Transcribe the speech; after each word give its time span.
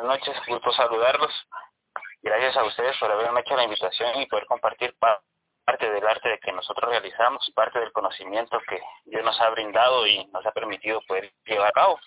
Buenas 0.00 0.20
noches, 0.20 0.40
gusto 0.46 0.70
saludarlos. 0.74 1.32
Gracias 2.22 2.56
a 2.56 2.62
ustedes 2.64 2.96
por 3.00 3.10
haberme 3.10 3.40
hecho 3.40 3.56
la 3.56 3.64
invitación 3.64 4.20
y 4.20 4.26
poder 4.26 4.46
compartir 4.46 4.94
parte 5.00 5.90
del 5.90 6.06
arte 6.06 6.28
de 6.28 6.38
que 6.38 6.52
nosotros 6.52 6.88
realizamos, 6.88 7.50
parte 7.52 7.80
del 7.80 7.90
conocimiento 7.90 8.60
que 8.68 8.80
Dios 9.06 9.24
nos 9.24 9.40
ha 9.40 9.50
brindado 9.50 10.06
y 10.06 10.24
nos 10.26 10.46
ha 10.46 10.52
permitido 10.52 11.00
poder 11.08 11.32
llevar 11.44 11.70
a 11.70 11.72
cabo. 11.72 11.98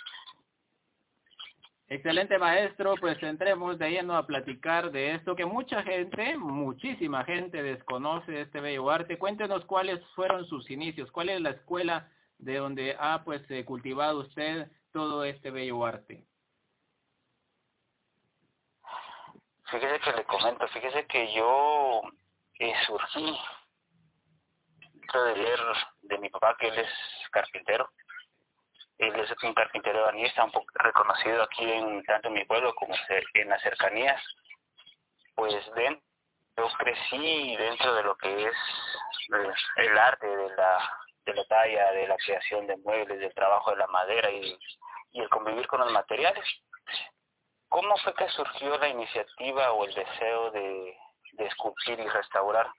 Excelente 1.90 2.38
maestro, 2.40 2.96
pues 2.96 3.22
entremos 3.22 3.78
de 3.78 3.90
lleno 3.90 4.16
a 4.16 4.26
platicar 4.26 4.90
de 4.90 5.16
esto 5.16 5.36
que 5.36 5.46
mucha 5.46 5.84
gente, 5.84 6.38
muchísima 6.38 7.26
gente 7.26 7.62
desconoce 7.62 8.40
este 8.40 8.62
bello 8.62 8.90
arte. 8.90 9.20
Cuéntenos 9.20 9.66
cuáles 9.66 10.00
fueron 10.16 10.46
sus 10.46 10.72
inicios, 10.72 11.12
cuál 11.12 11.28
es 11.28 11.42
la 11.42 11.50
escuela 11.50 12.10
de 12.38 12.56
donde 12.56 12.96
ha 12.98 13.26
pues 13.26 13.42
eh, 13.52 13.66
cultivado 13.66 14.22
usted 14.22 14.72
todo 14.94 15.26
este 15.26 15.52
bello 15.52 15.86
arte. 15.86 16.31
Fíjese 19.72 20.00
que 20.02 20.12
le 20.12 20.26
comento, 20.26 20.68
fíjese 20.68 21.06
que 21.08 21.32
yo 21.34 22.02
eh, 22.60 22.74
surgí 22.86 23.40
de 25.14 25.36
leer 25.36 25.60
de 26.02 26.18
mi 26.18 26.30
papá, 26.30 26.58
que 26.60 26.68
él 26.68 26.78
es 26.78 26.90
carpintero. 27.32 27.90
Él 28.98 29.16
es 29.16 29.32
un 29.44 29.54
carpintero 29.54 30.04
banista, 30.04 30.44
un 30.44 30.52
poco 30.52 30.68
reconocido 30.74 31.44
aquí 31.44 31.64
en 31.72 32.04
tanto 32.04 32.28
en 32.28 32.34
mi 32.34 32.46
pueblo 32.46 32.76
como 32.76 32.94
en 33.34 33.50
las 33.50 33.62
cercanías. 33.62 34.22
Pues 35.36 35.54
dentro, 35.74 36.04
yo 36.58 36.68
crecí 36.78 37.56
dentro 37.56 37.96
de 37.96 38.04
lo 38.04 38.16
que 38.18 38.48
es 38.48 38.56
eh, 39.34 39.54
el 39.78 39.98
arte 39.98 40.28
de 40.28 40.56
la, 40.56 40.98
de 41.26 41.34
la 41.34 41.46
talla, 41.46 41.92
de 41.94 42.08
la 42.08 42.18
creación 42.18 42.68
de 42.68 42.76
muebles, 42.76 43.20
del 43.20 43.34
trabajo 43.34 43.72
de 43.72 43.78
la 43.78 43.88
madera 43.88 44.30
y 44.30 44.58
el 45.14 45.30
convivir 45.30 45.66
con 45.68 45.80
los 45.80 45.92
materiales. 45.94 46.46
¿Cómo 47.72 47.96
fue 48.00 48.14
que 48.16 48.28
surgió 48.28 48.78
la 48.80 48.90
iniciativa 48.90 49.72
o 49.72 49.86
el 49.86 49.94
deseo 49.94 50.52
de, 50.52 50.98
de 51.32 51.50
y 51.88 51.96
restaurar? 52.10 52.70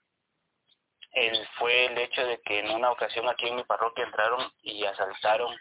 Fue 1.56 1.86
el 1.86 1.96
hecho 1.96 2.26
de 2.26 2.38
que 2.42 2.58
en 2.58 2.72
una 2.72 2.90
ocasión 2.90 3.26
aquí 3.26 3.48
en 3.48 3.56
mi 3.56 3.64
parroquia 3.64 4.04
entraron 4.04 4.52
y 4.60 4.84
asaltaron 4.84 5.56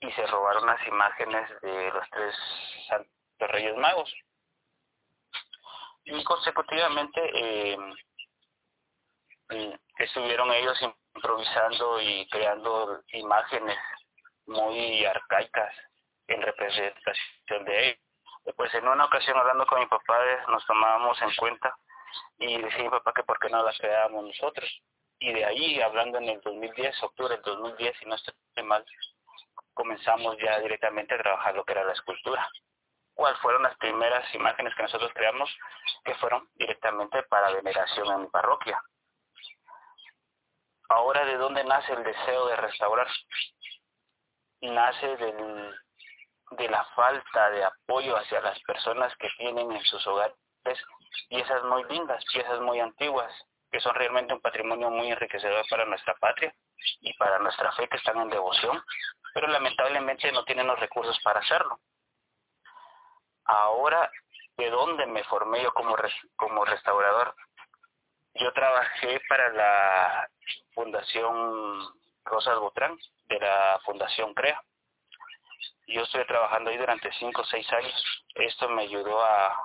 y 0.00 0.12
se 0.12 0.26
robaron 0.26 0.66
las 0.66 0.86
imágenes 0.86 1.48
de 1.62 1.90
los 1.90 2.10
tres 2.10 2.34
santos 2.86 3.10
reyes 3.38 3.74
magos. 3.78 4.14
Y 6.04 6.22
consecutivamente 6.22 7.30
eh, 7.32 7.78
estuvieron 10.00 10.52
ellos 10.52 10.78
improvisando 11.14 11.98
y 12.02 12.28
creando 12.28 13.00
imágenes 13.14 13.78
muy 14.44 15.02
arcaicas 15.06 15.74
en 16.26 16.42
representación 16.42 17.64
de 17.64 17.88
ellos 17.88 18.09
pues 18.56 18.74
en 18.74 18.88
una 18.88 19.04
ocasión 19.04 19.36
hablando 19.36 19.66
con 19.66 19.80
mi 19.80 19.86
papá 19.86 20.18
nos 20.48 20.64
tomábamos 20.66 21.20
en 21.22 21.34
cuenta 21.36 21.76
y 22.38 22.60
decía 22.60 22.82
mi 22.82 22.90
papá 22.90 23.12
que 23.12 23.22
por 23.22 23.38
qué 23.38 23.48
no 23.48 23.62
las 23.62 23.76
creábamos 23.78 24.24
nosotros. 24.24 24.82
Y 25.18 25.32
de 25.32 25.44
ahí, 25.44 25.80
hablando 25.80 26.18
en 26.18 26.30
el 26.30 26.40
2010, 26.40 27.02
octubre 27.02 27.34
del 27.34 27.42
2010, 27.42 27.98
si 27.98 28.06
no 28.06 28.14
estoy 28.14 28.34
mal, 28.64 28.84
comenzamos 29.74 30.36
ya 30.38 30.58
directamente 30.60 31.14
a 31.14 31.18
trabajar 31.18 31.54
lo 31.54 31.64
que 31.64 31.72
era 31.72 31.84
la 31.84 31.92
escultura. 31.92 32.48
¿Cuáles 33.14 33.38
fueron 33.40 33.62
las 33.62 33.76
primeras 33.76 34.34
imágenes 34.34 34.74
que 34.74 34.82
nosotros 34.82 35.12
creamos 35.14 35.54
que 36.04 36.14
fueron 36.14 36.48
directamente 36.54 37.22
para 37.24 37.52
veneración 37.52 38.10
en 38.12 38.22
mi 38.22 38.26
parroquia? 38.28 38.82
Ahora, 40.88 41.24
¿de 41.26 41.36
dónde 41.36 41.62
nace 41.64 41.92
el 41.92 42.02
deseo 42.02 42.46
de 42.46 42.56
restaurar? 42.56 43.06
Nace 44.62 45.16
del 45.16 45.74
de 46.50 46.68
la 46.68 46.84
falta 46.96 47.50
de 47.50 47.64
apoyo 47.64 48.16
hacia 48.16 48.40
las 48.40 48.58
personas 48.62 49.14
que 49.16 49.28
tienen 49.38 49.70
en 49.70 49.82
sus 49.84 50.04
hogares 50.06 50.36
piezas 51.28 51.62
muy 51.64 51.84
lindas, 51.84 52.24
piezas 52.32 52.60
muy 52.60 52.80
antiguas, 52.80 53.32
que 53.70 53.80
son 53.80 53.94
realmente 53.94 54.34
un 54.34 54.40
patrimonio 54.40 54.90
muy 54.90 55.10
enriquecedor 55.10 55.64
para 55.68 55.84
nuestra 55.84 56.14
patria 56.14 56.54
y 57.00 57.12
para 57.14 57.38
nuestra 57.38 57.72
fe 57.72 57.88
que 57.88 57.96
están 57.96 58.18
en 58.18 58.28
devoción, 58.28 58.82
pero 59.32 59.46
lamentablemente 59.46 60.30
no 60.32 60.44
tienen 60.44 60.66
los 60.66 60.78
recursos 60.78 61.18
para 61.22 61.40
hacerlo. 61.40 61.78
Ahora, 63.44 64.10
¿de 64.56 64.70
dónde 64.70 65.06
me 65.06 65.24
formé 65.24 65.62
yo 65.62 65.72
como, 65.72 65.96
como 66.36 66.64
restaurador? 66.64 67.34
Yo 68.34 68.52
trabajé 68.52 69.20
para 69.28 69.48
la 69.50 70.28
Fundación 70.74 71.92
Rosas 72.24 72.58
Botrán, 72.58 72.96
de 73.26 73.40
la 73.40 73.80
Fundación 73.84 74.34
CREA 74.34 74.62
yo 75.90 76.02
estoy 76.02 76.24
trabajando 76.26 76.70
ahí 76.70 76.78
durante 76.78 77.10
cinco 77.18 77.42
o 77.42 77.44
seis 77.44 77.70
años. 77.72 78.24
Esto 78.34 78.68
me 78.68 78.82
ayudó 78.82 79.22
a, 79.24 79.56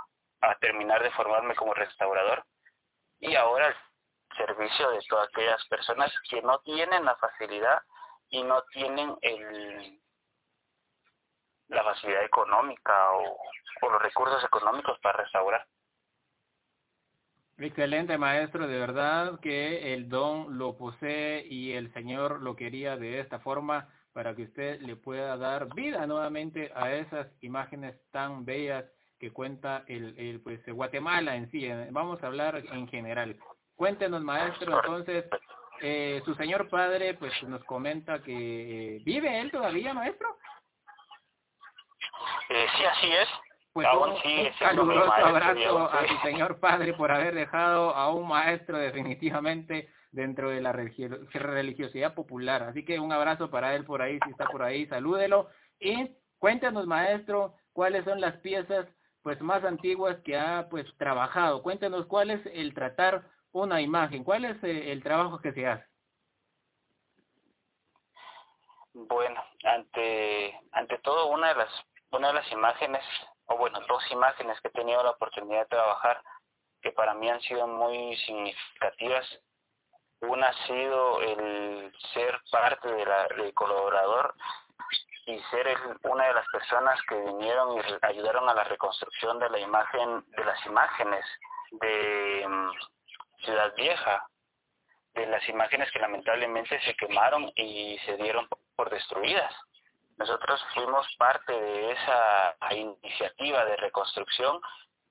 terminar 0.59 1.01
de 1.01 1.09
formarme 1.11 1.55
como 1.55 1.73
restaurador 1.73 2.45
y 3.19 3.33
ahora 3.35 3.67
el 3.69 3.75
servicio 4.37 4.91
de 4.91 4.99
todas 5.09 5.27
aquellas 5.29 5.65
personas 5.65 6.13
que 6.29 6.39
no 6.43 6.59
tienen 6.59 7.03
la 7.03 7.15
facilidad 7.15 7.79
y 8.29 8.43
no 8.43 8.61
tienen 8.71 9.15
el 9.21 9.99
la 11.67 11.83
facilidad 11.83 12.23
económica 12.23 12.93
o 13.13 13.89
los 13.91 14.01
recursos 14.03 14.43
económicos 14.43 14.99
para 14.99 15.23
restaurar. 15.23 15.65
Excelente 17.57 18.17
maestro, 18.17 18.67
de 18.67 18.77
verdad 18.77 19.39
que 19.39 19.93
el 19.93 20.09
don 20.09 20.57
lo 20.57 20.77
posee 20.77 21.45
y 21.47 21.73
el 21.73 21.91
Señor 21.93 22.41
lo 22.41 22.55
quería 22.55 22.97
de 22.97 23.19
esta 23.19 23.39
forma 23.39 23.87
para 24.15 24.33
que 24.33 24.43
usted 24.43 24.79
le 24.79 24.95
pueda 24.95 25.35
dar 25.35 25.67
vida 25.75 26.07
nuevamente 26.07 26.71
a 26.73 26.93
esas 26.93 27.27
imágenes 27.41 27.97
tan 28.11 28.45
bellas 28.45 28.85
que 29.19 29.33
cuenta 29.33 29.83
el, 29.87 30.17
el 30.17 30.39
pues 30.39 30.65
Guatemala 30.65 31.35
en 31.35 31.51
sí. 31.51 31.67
Vamos 31.91 32.23
a 32.23 32.27
hablar 32.27 32.63
en 32.71 32.87
general. 32.87 33.37
Cuéntenos, 33.75 34.23
maestro, 34.23 34.79
entonces, 34.79 35.25
eh, 35.81 36.21
su 36.23 36.33
señor 36.35 36.69
padre 36.69 37.15
pues 37.15 37.33
nos 37.43 37.61
comenta 37.65 38.23
que 38.23 38.95
eh, 38.95 39.01
vive 39.03 39.41
él 39.41 39.51
todavía, 39.51 39.93
maestro. 39.93 40.37
Eh, 42.51 42.67
sí, 42.77 42.85
así 42.85 43.11
es. 43.11 43.27
Pues 43.75 43.85
un, 43.91 44.79
un 44.79 45.11
abrazo 45.11 45.89
a 45.91 46.07
su 46.07 46.17
señor 46.23 46.61
padre 46.61 46.93
por 46.93 47.11
haber 47.11 47.35
dejado 47.35 47.93
a 47.93 48.09
un 48.09 48.25
maestro 48.25 48.77
definitivamente 48.77 49.89
dentro 50.11 50.49
de 50.49 50.61
la 50.61 50.71
religiosidad 50.71 52.13
popular. 52.13 52.63
Así 52.63 52.85
que 52.85 53.01
un 53.01 53.11
abrazo 53.11 53.51
para 53.51 53.75
él 53.75 53.83
por 53.83 54.01
ahí, 54.01 54.17
si 54.23 54.31
está 54.31 54.45
por 54.45 54.63
ahí, 54.63 54.85
salúdelo. 54.85 55.49
Y 55.77 56.09
cuéntanos, 56.39 56.87
maestro, 56.87 57.55
cuáles 57.73 58.05
son 58.05 58.21
las 58.21 58.37
piezas 58.37 58.87
pues 59.21 59.41
más 59.41 59.61
antiguas 59.65 60.21
que 60.23 60.37
ha 60.37 60.69
pues 60.69 60.85
trabajado. 60.97 61.61
Cuéntanos 61.61 62.05
cuál 62.05 62.31
es 62.31 62.45
el 62.53 62.73
tratar 62.73 63.23
una 63.51 63.81
imagen, 63.81 64.23
cuál 64.23 64.45
es 64.45 64.63
eh, 64.63 64.93
el 64.93 65.03
trabajo 65.03 65.41
que 65.41 65.51
se 65.51 65.67
hace. 65.67 65.85
Bueno, 68.93 69.43
ante 69.65 70.61
ante 70.71 70.97
todo 70.99 71.27
una 71.27 71.49
de 71.49 71.55
las 71.55 71.85
una 72.11 72.29
de 72.29 72.35
las 72.35 72.49
imágenes 72.53 73.03
o 73.47 73.57
bueno, 73.57 73.79
dos 73.87 74.03
imágenes 74.11 74.59
que 74.61 74.69
he 74.69 74.71
tenido 74.71 75.03
la 75.03 75.11
oportunidad 75.11 75.61
de 75.61 75.67
trabajar 75.67 76.21
que 76.81 76.91
para 76.91 77.13
mí 77.13 77.29
han 77.29 77.41
sido 77.41 77.67
muy 77.67 78.15
significativas 78.17 79.25
una 80.21 80.47
ha 80.47 80.67
sido 80.67 81.21
el 81.21 81.93
ser 82.13 82.39
parte 82.51 82.87
del 82.91 83.53
colaborador 83.53 84.33
y 85.25 85.39
ser 85.51 85.67
una 86.03 86.27
de 86.27 86.33
las 86.33 86.47
personas 86.49 86.99
que 87.07 87.15
vinieron 87.15 87.77
y 87.77 87.81
ayudaron 88.01 88.47
a 88.49 88.53
la 88.53 88.63
reconstrucción 88.63 89.39
de 89.39 89.49
la 89.49 89.59
imagen, 89.59 90.23
de 90.31 90.45
las 90.45 90.65
imágenes 90.65 91.25
de 91.71 92.45
mm, 92.47 93.43
Ciudad 93.43 93.73
Vieja, 93.75 94.27
de 95.13 95.25
las 95.27 95.47
imágenes 95.49 95.91
que 95.91 95.99
lamentablemente 95.99 96.79
se 96.81 96.95
quemaron 96.95 97.51
y 97.55 97.97
se 98.05 98.17
dieron 98.17 98.47
por 98.75 98.89
destruidas. 98.89 99.53
Nosotros 100.17 100.63
fuimos 100.73 101.05
parte 101.17 101.51
de 101.51 101.91
esa 101.91 102.55
iniciativa 102.71 103.65
de 103.65 103.75
reconstrucción, 103.77 104.61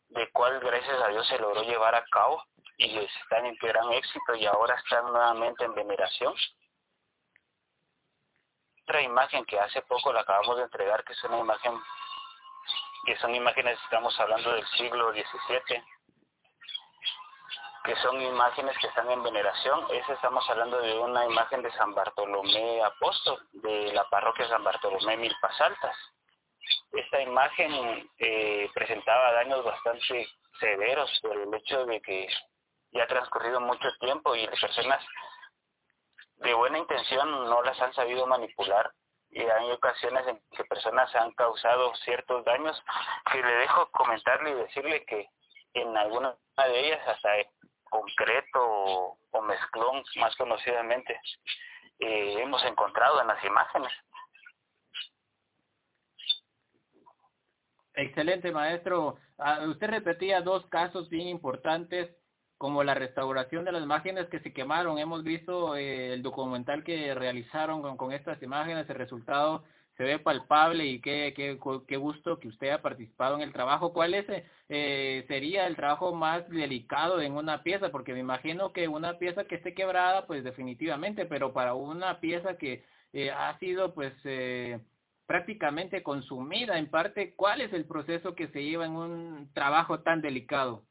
de 0.09 0.31
cual 0.33 0.61
gracias 0.61 1.03
a 1.03 1.09
Dios 1.09 1.27
se 1.27 1.39
logró 1.39 1.63
llevar 1.63 1.95
a 1.95 2.05
cabo 2.07 2.43
y 2.79 2.99
están 2.99 3.47
en 3.47 3.57
gran 3.57 3.93
éxito 3.93 4.35
y 4.35 4.47
ahora 4.47 4.75
están 4.77 5.07
nuevamente 5.07 5.65
en 5.65 5.75
veneración. 5.75 6.35
Otra 8.83 9.03
imagen 9.03 9.45
que 9.45 9.59
hace 9.59 9.83
poco 9.83 10.13
la 10.13 10.21
acabamos 10.21 10.57
de 10.57 10.65
entregar, 10.65 11.05
que 11.05 11.13
es 11.13 11.25
una 11.25 11.39
imagen, 11.39 11.81
que 13.07 13.17
son 13.17 13.35
imágenes, 13.35 13.79
estamos 13.85 14.19
hablando 14.19 14.53
del 14.53 14.67
siglo 14.69 15.13
XVII, 15.13 15.85
que 17.85 17.95
son 17.97 18.21
imágenes 18.21 18.77
que 18.79 18.87
están 18.87 19.11
en 19.11 19.23
veneración. 19.23 19.87
Esa 19.91 20.15
estamos 20.15 20.49
hablando 20.49 20.81
de 20.81 20.99
una 20.99 21.27
imagen 21.27 21.63
de 21.63 21.71
San 21.73 21.95
Bartolomé 21.95 22.83
Apóstol, 22.83 23.39
de 23.53 23.93
la 23.93 24.09
parroquia 24.09 24.49
San 24.49 24.65
Bartolomé 24.65 25.19
Milpas 25.19 25.61
Altas. 25.61 25.97
Esta 26.93 27.21
imagen 27.21 28.11
eh, 28.19 28.71
presentaba 28.73 29.33
daños 29.33 29.63
bastante 29.65 30.27
severos 30.59 31.11
por 31.21 31.37
el 31.37 31.55
hecho 31.55 31.85
de 31.85 32.01
que 32.01 32.27
ya 32.93 33.03
ha 33.03 33.07
transcurrido 33.07 33.61
mucho 33.61 33.89
tiempo 34.01 34.35
y 34.35 34.47
las 34.47 34.59
personas 34.59 35.05
de 36.37 36.55
buena 36.55 36.79
intención 36.79 37.31
no 37.31 37.63
las 37.63 37.79
han 37.83 37.93
sabido 37.93 38.27
manipular 38.27 38.91
y 39.31 39.43
hay 39.43 39.71
ocasiones 39.73 40.27
en 40.29 40.41
que 40.57 40.65
personas 40.65 41.15
han 41.17 41.33
causado 41.33 41.95
ciertos 41.97 42.45
daños 42.45 42.81
que 43.31 43.43
le 43.43 43.57
dejo 43.57 43.91
comentarle 43.91 44.51
y 44.51 44.55
decirle 44.55 45.05
que 45.05 45.29
en 45.75 45.97
alguna 45.97 46.37
de 46.57 46.87
ellas 46.87 47.09
hasta 47.09 47.31
o, 48.55 49.19
mezclón 49.43 50.03
más 50.17 50.35
conocidamente 50.37 51.21
eh, 51.99 52.37
hemos 52.41 52.65
encontrado 52.65 53.21
en 53.21 53.29
las 53.29 53.45
imágenes 53.45 53.93
Excelente, 57.97 58.51
maestro. 58.51 59.19
Ah, 59.39 59.61
usted 59.69 59.89
repetía 59.89 60.41
dos 60.41 60.67
casos 60.67 61.09
bien 61.09 61.29
importantes, 61.29 62.11
como 62.59 62.83
la 62.83 62.95
restauración 62.95 63.65
de 63.65 63.73
las 63.73 63.83
imágenes 63.83 64.27
que 64.29 64.41
se 64.41 64.53
quemaron. 64.53 64.99
Hemos 64.99 65.23
visto 65.23 65.77
eh, 65.77 66.15
el 66.15 66.23
documental 66.23 66.83
que 66.83 67.15
realizaron 67.15 67.97
con, 67.97 68.13
estas 68.13 68.43
imágenes, 68.43 68.89
el 68.91 68.97
resultado 68.97 69.65
se 69.97 70.03
ve 70.05 70.19
palpable 70.19 70.85
y 70.87 71.01
qué, 71.01 71.33
qué, 71.37 71.59
qué 71.87 71.97
gusto 71.97 72.39
que 72.41 72.49
usted 72.49 72.71
ha 72.71 72.83
participado 72.83 73.37
en 73.37 73.43
el 73.43 73.53
trabajo. 73.53 73.93
¿Cuál 73.93 74.15
es, 74.15 74.27
eh, 74.69 75.25
sería 75.29 75.67
el 75.67 75.77
trabajo 75.77 76.15
más 76.15 76.49
delicado 76.49 77.21
en 77.21 77.35
una 77.37 77.63
pieza? 77.63 77.91
Porque 77.91 78.13
me 78.13 78.21
imagino 78.21 78.73
que 78.73 78.89
una 78.89 79.19
pieza 79.19 79.45
que 79.45 79.57
esté 79.57 79.75
quebrada, 79.75 80.27
pues 80.27 80.43
definitivamente, 80.43 81.27
pero 81.27 81.53
para 81.53 81.75
una 81.75 82.19
pieza 82.21 82.57
que 82.59 82.85
eh, 83.13 83.31
ha 83.31 83.57
sido, 83.59 83.95
pues, 83.95 84.13
eh, 84.25 84.81
prácticamente 85.27 86.03
consumida 86.03 86.77
en 86.77 86.91
parte, 86.91 87.35
¿cuál 87.37 87.61
es 87.61 87.73
el 87.73 87.87
proceso 87.87 88.35
que 88.35 88.49
se 88.49 88.65
lleva 88.65 88.87
en 88.87 88.97
un 88.97 89.53
trabajo 89.55 90.01
tan 90.01 90.21
delicado? 90.21 90.83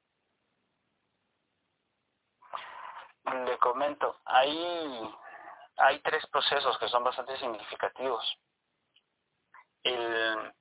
Le 3.26 3.58
comento, 3.58 4.18
hay, 4.26 5.10
hay 5.78 6.00
tres 6.00 6.26
procesos 6.28 6.78
que 6.78 6.88
son 6.88 7.04
bastante 7.04 7.38
significativos. 7.38 8.40
El, 9.84 10.54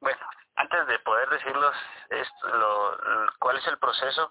bueno, 0.00 0.26
antes 0.56 0.86
de 0.86 0.98
poder 1.00 1.28
decirlos 1.30 1.74
esto, 2.10 2.98
cuál 3.38 3.58
es 3.58 3.66
el 3.66 3.78
proceso, 3.78 4.30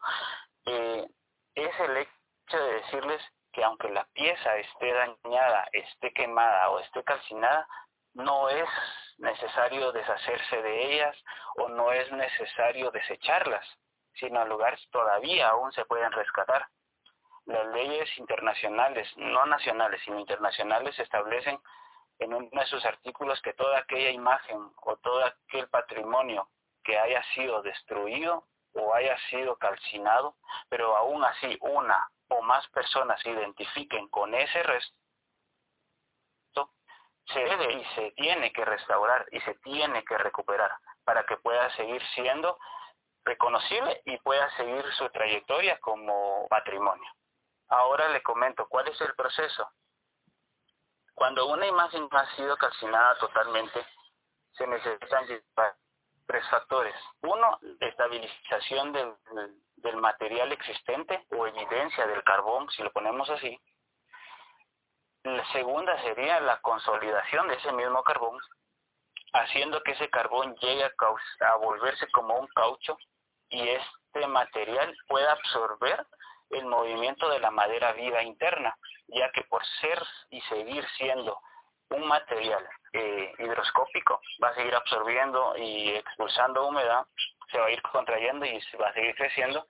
eh, 0.66 1.08
es 1.56 1.80
el 1.80 1.98
hecho 1.98 2.58
de 2.58 2.74
decirles 2.76 3.22
que 3.52 3.64
aunque 3.64 3.90
la 3.90 4.06
pieza 4.14 4.56
esté 4.58 4.94
dañada, 4.94 5.68
esté 5.72 6.12
quemada 6.14 6.70
o 6.70 6.80
esté 6.80 7.04
calcinada, 7.04 7.68
no 8.14 8.50
es 8.50 8.70
necesario 9.18 9.92
deshacerse 9.92 10.62
de 10.62 10.94
ellas 10.94 11.24
o 11.56 11.70
no 11.70 11.92
es 11.92 12.12
necesario 12.12 12.92
desecharlas, 12.92 13.66
sino 14.16 14.42
en 14.42 14.50
lugar 14.50 14.78
todavía 14.92 15.50
aún 15.50 15.72
se 15.72 15.86
pueden 15.86 16.12
rescatar. 16.12 16.68
Las 17.46 17.66
leyes 17.68 18.10
internacionales, 18.18 19.08
no 19.18 19.46
nacionales, 19.46 20.02
sino 20.04 20.20
internacionales, 20.20 20.98
establecen 20.98 21.60
en 22.20 22.34
uno 22.34 22.50
de 22.52 22.66
sus 22.68 22.86
artículos 22.86 23.42
que 23.42 23.54
toda 23.54 23.80
aquella 23.80 24.12
imagen 24.12 24.72
o 24.82 24.98
todo 24.98 25.26
aquel 25.26 25.68
patrimonio 25.70 26.48
que 26.84 26.98
haya 26.98 27.24
sido 27.34 27.62
destruido 27.62 28.46
o 28.74 28.94
haya 28.94 29.18
sido 29.30 29.56
calcinado, 29.58 30.36
pero 30.70 30.96
aún 30.96 31.24
así 31.24 31.58
una 31.62 32.08
o 32.30 32.42
más 32.42 32.68
personas 32.70 33.22
se 33.22 33.30
identifiquen 33.30 34.08
con 34.10 34.34
ese 34.34 34.64
resto, 34.64 34.94
se 37.28 37.40
debe 37.40 37.74
y 37.74 37.86
se 37.96 38.12
tiene 38.12 38.52
que 38.52 38.66
restaurar 38.66 39.26
y 39.32 39.40
se 39.42 39.56
tiene 39.56 40.04
que 40.04 40.18
recuperar 40.18 40.72
para 41.06 41.26
que 41.26 41.38
pueda 41.38 41.70
seguir 41.76 42.02
siendo 42.16 42.58
reconocible 43.24 44.02
y 44.06 44.18
pueda 44.18 44.50
seguir 44.58 44.84
su 44.94 45.10
trayectoria 45.10 45.80
como 45.80 46.48
patrimonio. 46.50 47.10
Ahora 47.70 48.10
le 48.10 48.22
comento 48.22 48.68
cuál 48.68 48.88
es 48.90 49.00
el 49.02 49.16
proceso. 49.16 49.70
Cuando 51.16 51.46
una 51.48 51.66
imagen 51.66 52.08
ha 52.12 52.36
sido 52.36 52.58
calcinada 52.58 53.18
totalmente, 53.18 53.86
se 54.54 54.68
necesitan 54.68 55.26
tres 56.26 56.50
factores. 56.50 56.96
Uno, 57.22 57.60
estabilización 57.80 58.92
del, 58.94 59.98
material 59.98 60.52
existente 60.52 61.26
o 61.32 61.48
evidencia 61.48 62.08
del 62.08 62.24
carbón, 62.24 62.70
si 62.72 62.82
lo 62.84 62.92
ponemos 62.92 63.30
así. 63.30 63.60
La 65.24 65.46
segunda 65.52 66.02
sería 66.02 66.40
la 66.42 66.60
consolidación 66.62 67.48
de 67.48 67.56
ese 67.56 67.72
mismo 67.72 68.04
carbón, 68.04 68.38
haciendo 69.34 69.82
que 69.84 69.92
ese 69.92 70.10
carbón 70.10 70.56
llegue 70.56 70.84
a, 70.86 71.56
volverse 71.58 72.10
como 72.12 72.38
un 72.38 72.48
caucho 72.48 72.98
y 73.50 73.68
este 73.68 74.28
material 74.28 74.96
pueda 75.08 75.32
absorber 75.32 76.06
el 76.50 76.66
movimiento 76.66 77.30
de 77.30 77.40
la 77.40 77.52
madera 77.52 77.94
viva 77.94 78.24
interna, 78.24 78.76
ya 79.08 79.32
que 79.32 79.44
por 79.44 79.66
ser 79.82 80.02
y 80.30 80.42
seguir 80.42 80.86
siendo 80.98 81.40
un 81.90 82.08
material 82.08 82.68
eh, 82.94 83.34
hidroscópico, 83.40 84.22
va 84.44 84.50
a 84.50 84.56
seguir 84.56 84.76
absorbiendo 84.76 85.56
y 85.58 85.90
expulsando 85.90 86.68
humedad, 86.68 87.06
se 87.52 87.60
va 87.60 87.68
a 87.68 87.72
ir 87.72 87.82
contrayendo 87.82 88.46
y 88.46 88.60
se 88.62 88.78
va 88.78 88.90
a 88.90 88.94
seguir 88.94 89.16
creciendo. 89.16 89.66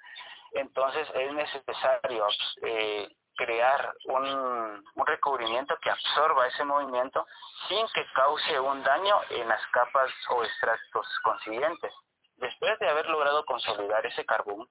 Entonces 0.54 1.08
es 1.16 1.34
necesario 1.34 2.28
eh, 2.62 3.10
crear 3.36 3.94
un, 4.06 4.84
recubrimiento 5.06 5.76
que 5.82 5.90
absorba 5.90 6.48
ese 6.48 6.64
movimiento 6.64 7.26
sin 7.68 7.86
que 7.94 8.06
cause 8.14 8.60
un 8.60 8.84
daño 8.84 9.16
en 9.30 9.48
las 9.48 9.66
capas 9.68 10.12
o 10.30 10.44
extractos 10.44 11.08
consiguientes. 11.24 11.94
Después 12.38 12.80
de 12.80 12.90
haber 12.90 13.08
logrado 13.10 13.44
consolidar 13.46 14.06
ese 14.06 14.26
carbón, 14.26 14.68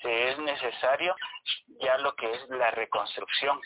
se 0.00 0.30
es 0.30 0.38
necesario 0.38 1.14
ya 1.80 1.98
lo 1.98 2.14
que 2.14 2.30
es 2.32 2.48
la 2.50 2.70
reconstrucción. 2.70 3.60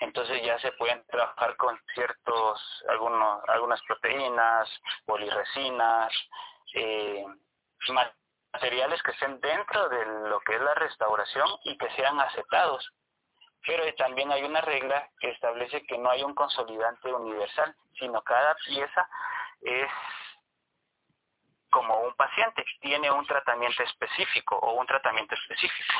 Entonces 0.00 0.42
ya 0.44 0.58
se 0.58 0.72
pueden 0.72 1.04
trabajar 1.06 1.56
con 1.56 1.78
ciertos, 1.94 2.84
algunos, 2.88 3.42
algunas 3.48 3.80
proteínas, 3.82 4.68
poliresinas, 5.06 6.12
eh, 6.74 7.24
materiales 8.52 9.02
que 9.02 9.12
estén 9.12 9.40
dentro 9.40 9.88
de 9.88 10.04
lo 10.28 10.40
que 10.40 10.54
es 10.54 10.60
la 10.60 10.74
restauración 10.74 11.48
y 11.64 11.78
que 11.78 11.90
sean 11.92 12.20
aceptados 12.20 12.86
pero 13.66 13.82
también 13.96 14.30
hay 14.30 14.44
una 14.44 14.60
regla 14.60 15.10
que 15.18 15.30
establece 15.30 15.84
que 15.86 15.98
no 15.98 16.10
hay 16.10 16.22
un 16.22 16.34
consolidante 16.34 17.12
universal, 17.12 17.74
sino 17.98 18.22
cada 18.22 18.54
pieza 18.64 19.08
es 19.62 19.90
paciente, 22.16 22.64
tiene 22.80 23.10
un 23.10 23.26
tratamiento 23.26 23.82
específico 23.82 24.56
o 24.56 24.80
un 24.80 24.86
tratamiento 24.86 25.34
específico. 25.34 25.92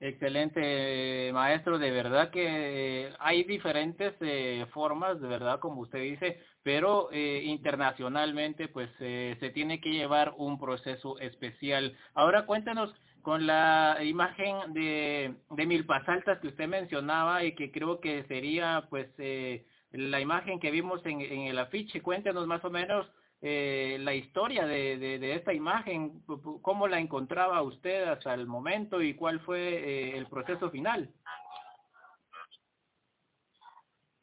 Excelente, 0.00 1.30
maestro. 1.32 1.78
De 1.78 1.92
verdad 1.92 2.30
que 2.30 3.14
hay 3.20 3.44
diferentes 3.44 4.14
eh, 4.20 4.66
formas, 4.72 5.20
de 5.20 5.28
verdad, 5.28 5.60
como 5.60 5.82
usted 5.82 6.00
dice, 6.00 6.42
pero 6.64 7.08
eh, 7.12 7.42
internacionalmente, 7.44 8.66
pues 8.66 8.90
eh, 8.98 9.36
se 9.38 9.50
tiene 9.50 9.80
que 9.80 9.90
llevar 9.90 10.34
un 10.36 10.58
proceso 10.58 11.20
especial. 11.20 11.96
Ahora 12.14 12.46
cuéntanos, 12.46 12.92
con 13.22 13.46
la 13.46 13.98
imagen 14.02 14.74
de, 14.74 15.36
de 15.50 15.66
milpas 15.66 16.08
altas 16.08 16.40
que 16.40 16.48
usted 16.48 16.66
mencionaba 16.66 17.44
y 17.44 17.54
que 17.54 17.70
creo 17.70 18.00
que 18.00 18.24
sería 18.24 18.88
pues 18.90 19.08
eh, 19.18 19.64
la 19.92 20.18
imagen 20.20 20.58
que 20.58 20.72
vimos 20.72 21.06
en, 21.06 21.20
en 21.20 21.42
el 21.42 21.58
afiche. 21.60 22.02
Cuéntenos 22.02 22.48
más 22.48 22.64
o 22.64 22.70
menos 22.70 23.06
eh, 23.42 23.98
la 24.00 24.14
historia 24.14 24.66
de, 24.66 25.34
esta 25.34 25.52
imagen, 25.52 26.22
cómo 26.62 26.86
la 26.86 26.98
encontraba 26.98 27.60
usted 27.62 28.08
hasta 28.08 28.32
el 28.34 28.46
momento 28.46 29.02
y 29.02 29.14
cuál 29.14 29.40
fue 29.40 29.58
eh, 29.58 30.16
el 30.16 30.26
proceso 30.28 30.70
final. 30.70 31.12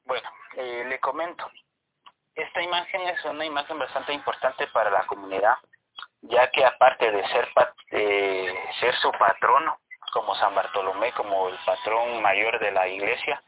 Bueno, 0.06 0.30
le 0.56 1.00
comento. 1.00 1.46
Esta 2.34 2.62
imagen 2.62 3.02
es 3.02 3.24
una 3.26 3.46
imagen 3.46 3.78
bastante 3.78 4.14
importante 4.14 4.68
para 4.68 4.90
la 4.90 5.06
comunidad 5.06 5.56
ya 6.22 6.50
que 6.52 6.66
aparte 6.66 7.12
de 7.12 7.28
ser, 7.28 7.48
ser 8.80 8.96
su 8.96 9.12
patrono, 9.12 9.80
como 10.12 10.36
San 10.36 10.56
Bartolomé, 10.56 11.12
como 11.14 11.50
el 11.50 11.58
patrón 11.66 12.22
mayor 12.22 12.60
de 12.60 12.72
la 12.72 12.88
iglesia, 12.88 13.42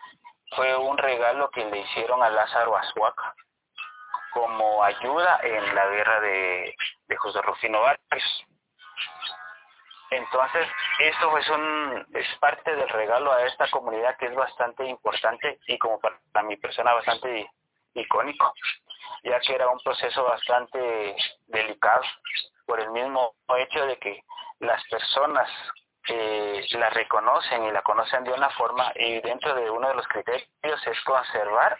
fue 0.55 0.75
un 0.75 0.97
regalo 0.97 1.49
que 1.49 1.65
le 1.65 1.79
hicieron 1.79 2.21
a 2.21 2.29
Lázaro 2.29 2.77
Azuaca 2.77 3.35
como 4.31 4.83
ayuda 4.83 5.39
en 5.43 5.75
la 5.75 5.87
guerra 5.87 6.19
de, 6.21 6.75
de 7.07 7.15
José 7.17 7.41
Rufino 7.41 7.81
Vargas. 7.81 8.23
Entonces, 10.11 10.67
eso 10.99 11.37
es, 11.37 11.49
un, 11.49 12.05
es 12.13 12.27
parte 12.39 12.75
del 12.75 12.89
regalo 12.89 13.31
a 13.31 13.45
esta 13.45 13.69
comunidad 13.71 14.17
que 14.17 14.25
es 14.25 14.35
bastante 14.35 14.85
importante 14.85 15.59
y 15.67 15.77
como 15.77 15.99
para, 15.99 16.43
mi 16.43 16.57
persona 16.57 16.93
bastante 16.93 17.49
icónico, 17.93 18.53
ya 19.23 19.39
que 19.39 19.55
era 19.55 19.69
un 19.69 19.79
proceso 19.79 20.23
bastante 20.25 21.15
delicado 21.47 22.03
por 22.65 22.81
el 22.81 22.91
mismo 22.91 23.33
hecho 23.57 23.85
de 23.85 23.97
que 23.99 24.21
las 24.59 24.83
personas 24.89 25.49
que 26.03 26.65
la 26.71 26.89
reconocen 26.89 27.65
y 27.65 27.71
la 27.71 27.81
conocen 27.81 28.25
de 28.25 28.33
una 28.33 28.49
forma 28.49 28.91
y 28.95 29.21
dentro 29.21 29.55
de 29.55 29.69
uno 29.69 29.87
de 29.87 29.95
los 29.95 30.07
criterios 30.07 30.87
es 30.87 31.01
conservar 31.05 31.77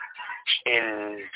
el, 0.63 1.29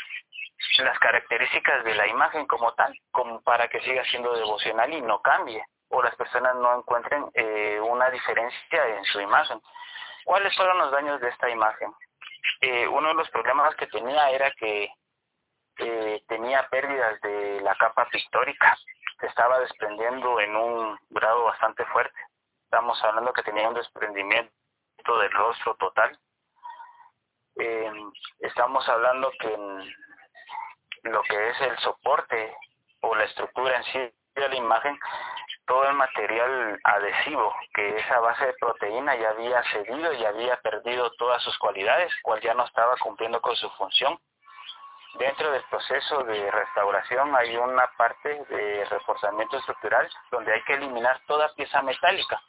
las 0.80 0.98
características 1.00 1.84
de 1.84 1.96
la 1.96 2.08
imagen 2.08 2.46
como 2.48 2.74
tal, 2.74 2.98
como 3.12 3.42
para 3.42 3.68
que 3.68 3.82
siga 3.82 4.04
siendo 4.06 4.34
devocional 4.34 4.94
y 4.94 5.02
no 5.02 5.22
cambie 5.22 5.64
o 5.90 6.02
las 6.02 6.16
personas 6.16 6.56
no 6.56 6.78
encuentren 6.78 7.26
eh, 7.36 7.80
una 7.80 8.10
diferencia 8.10 8.88
en 8.98 9.04
su 9.06 9.22
imagen. 9.22 9.62
¿Cuáles 10.26 10.56
fueron 10.56 10.80
los 10.80 10.92
daños 10.92 11.22
de 11.22 11.30
esta 11.30 11.50
imagen? 11.50 11.94
eh, 12.62 12.88
uno 12.88 13.10
de 13.10 13.14
los 13.16 13.30
problemas 13.30 13.76
que 13.76 13.88
tenía 13.88 14.30
era 14.32 14.52
que 14.52 14.90
tenía 16.28 16.68
pérdidas 16.70 17.20
de 17.22 17.60
la 17.62 17.76
capa 17.76 18.08
pictórica, 18.10 18.78
se 19.20 19.28
estaba 19.28 19.60
desprendiendo 19.60 20.40
en 20.40 20.56
un 20.56 20.98
grado 21.10 21.44
bastante 21.44 21.86
fuerte. 21.88 22.18
Estamos 22.64 23.02
hablando 23.04 23.34
que 23.34 23.44
tenía 23.44 23.68
un 23.68 23.76
desprendimiento 23.76 24.52
del 25.20 25.32
rostro 25.32 25.76
total. 25.76 26.18
Eh, 27.58 27.92
estamos 28.40 28.88
hablando 28.88 29.32
que 29.38 29.58
lo 31.06 31.22
que 31.24 31.50
es 31.50 31.62
el 31.62 31.78
soporte 31.80 32.56
o 33.02 33.16
la 33.16 33.26
estructura 33.26 33.78
en 33.78 33.84
sí 33.86 34.00
de 34.36 34.50
la 34.50 34.56
imagen, 34.56 35.00
todo 35.66 35.88
el 35.88 35.96
material 35.96 36.80
adhesivo, 36.84 37.56
que 37.74 37.98
esa 37.98 38.20
base 38.20 38.46
de 38.48 38.54
proteína 38.60 39.16
ya 39.16 39.30
había 39.30 39.64
cedido 39.72 40.14
y 40.14 40.26
había 40.26 40.58
perdido 40.58 41.10
todas 41.12 41.42
sus 41.44 41.58
cualidades, 41.58 42.12
cual 42.22 42.42
ya 42.42 42.54
no 42.54 42.66
estaba 42.66 42.96
cumpliendo 42.98 43.42
con 43.42 43.56
su 43.56 43.70
función. 43.72 44.20
Dentro 45.18 45.50
del 45.52 45.64
proceso 45.70 46.24
de 46.24 46.52
restauración 46.52 47.34
hay 47.36 47.56
una 47.56 47.88
parte 47.98 48.44
de 48.50 48.86
reforzamiento 48.86 49.58
estructural 49.58 50.10
donde 50.30 50.54
hay 50.54 50.62
que 50.64 50.74
eliminar 50.74 51.22
toda 51.26 51.54
pieza 51.56 51.82
metálica. 51.82 52.42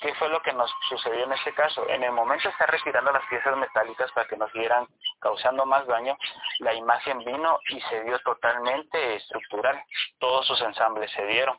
¿Qué 0.00 0.14
fue 0.14 0.28
lo 0.28 0.40
que 0.42 0.52
nos 0.52 0.70
sucedió 0.88 1.24
en 1.24 1.32
este 1.32 1.52
caso? 1.54 1.86
En 1.88 2.02
el 2.02 2.12
momento 2.12 2.44
de 2.44 2.52
estar 2.52 2.70
retirando 2.70 3.10
las 3.10 3.26
piezas 3.26 3.56
metálicas 3.56 4.10
para 4.12 4.28
que 4.28 4.36
nos 4.36 4.50
siguieran 4.52 4.86
causando 5.18 5.64
más 5.64 5.86
daño, 5.86 6.16
la 6.58 6.74
imagen 6.74 7.18
vino 7.18 7.58
y 7.68 7.80
se 7.82 8.04
dio 8.04 8.18
totalmente 8.20 9.16
estructural. 9.16 9.82
Todos 10.18 10.46
sus 10.46 10.60
ensambles 10.62 11.10
se 11.12 11.24
dieron. 11.26 11.58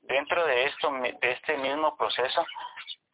Dentro 0.00 0.44
de 0.46 0.64
esto, 0.66 0.90
de 0.90 1.16
este 1.20 1.56
mismo 1.56 1.96
proceso, 1.96 2.44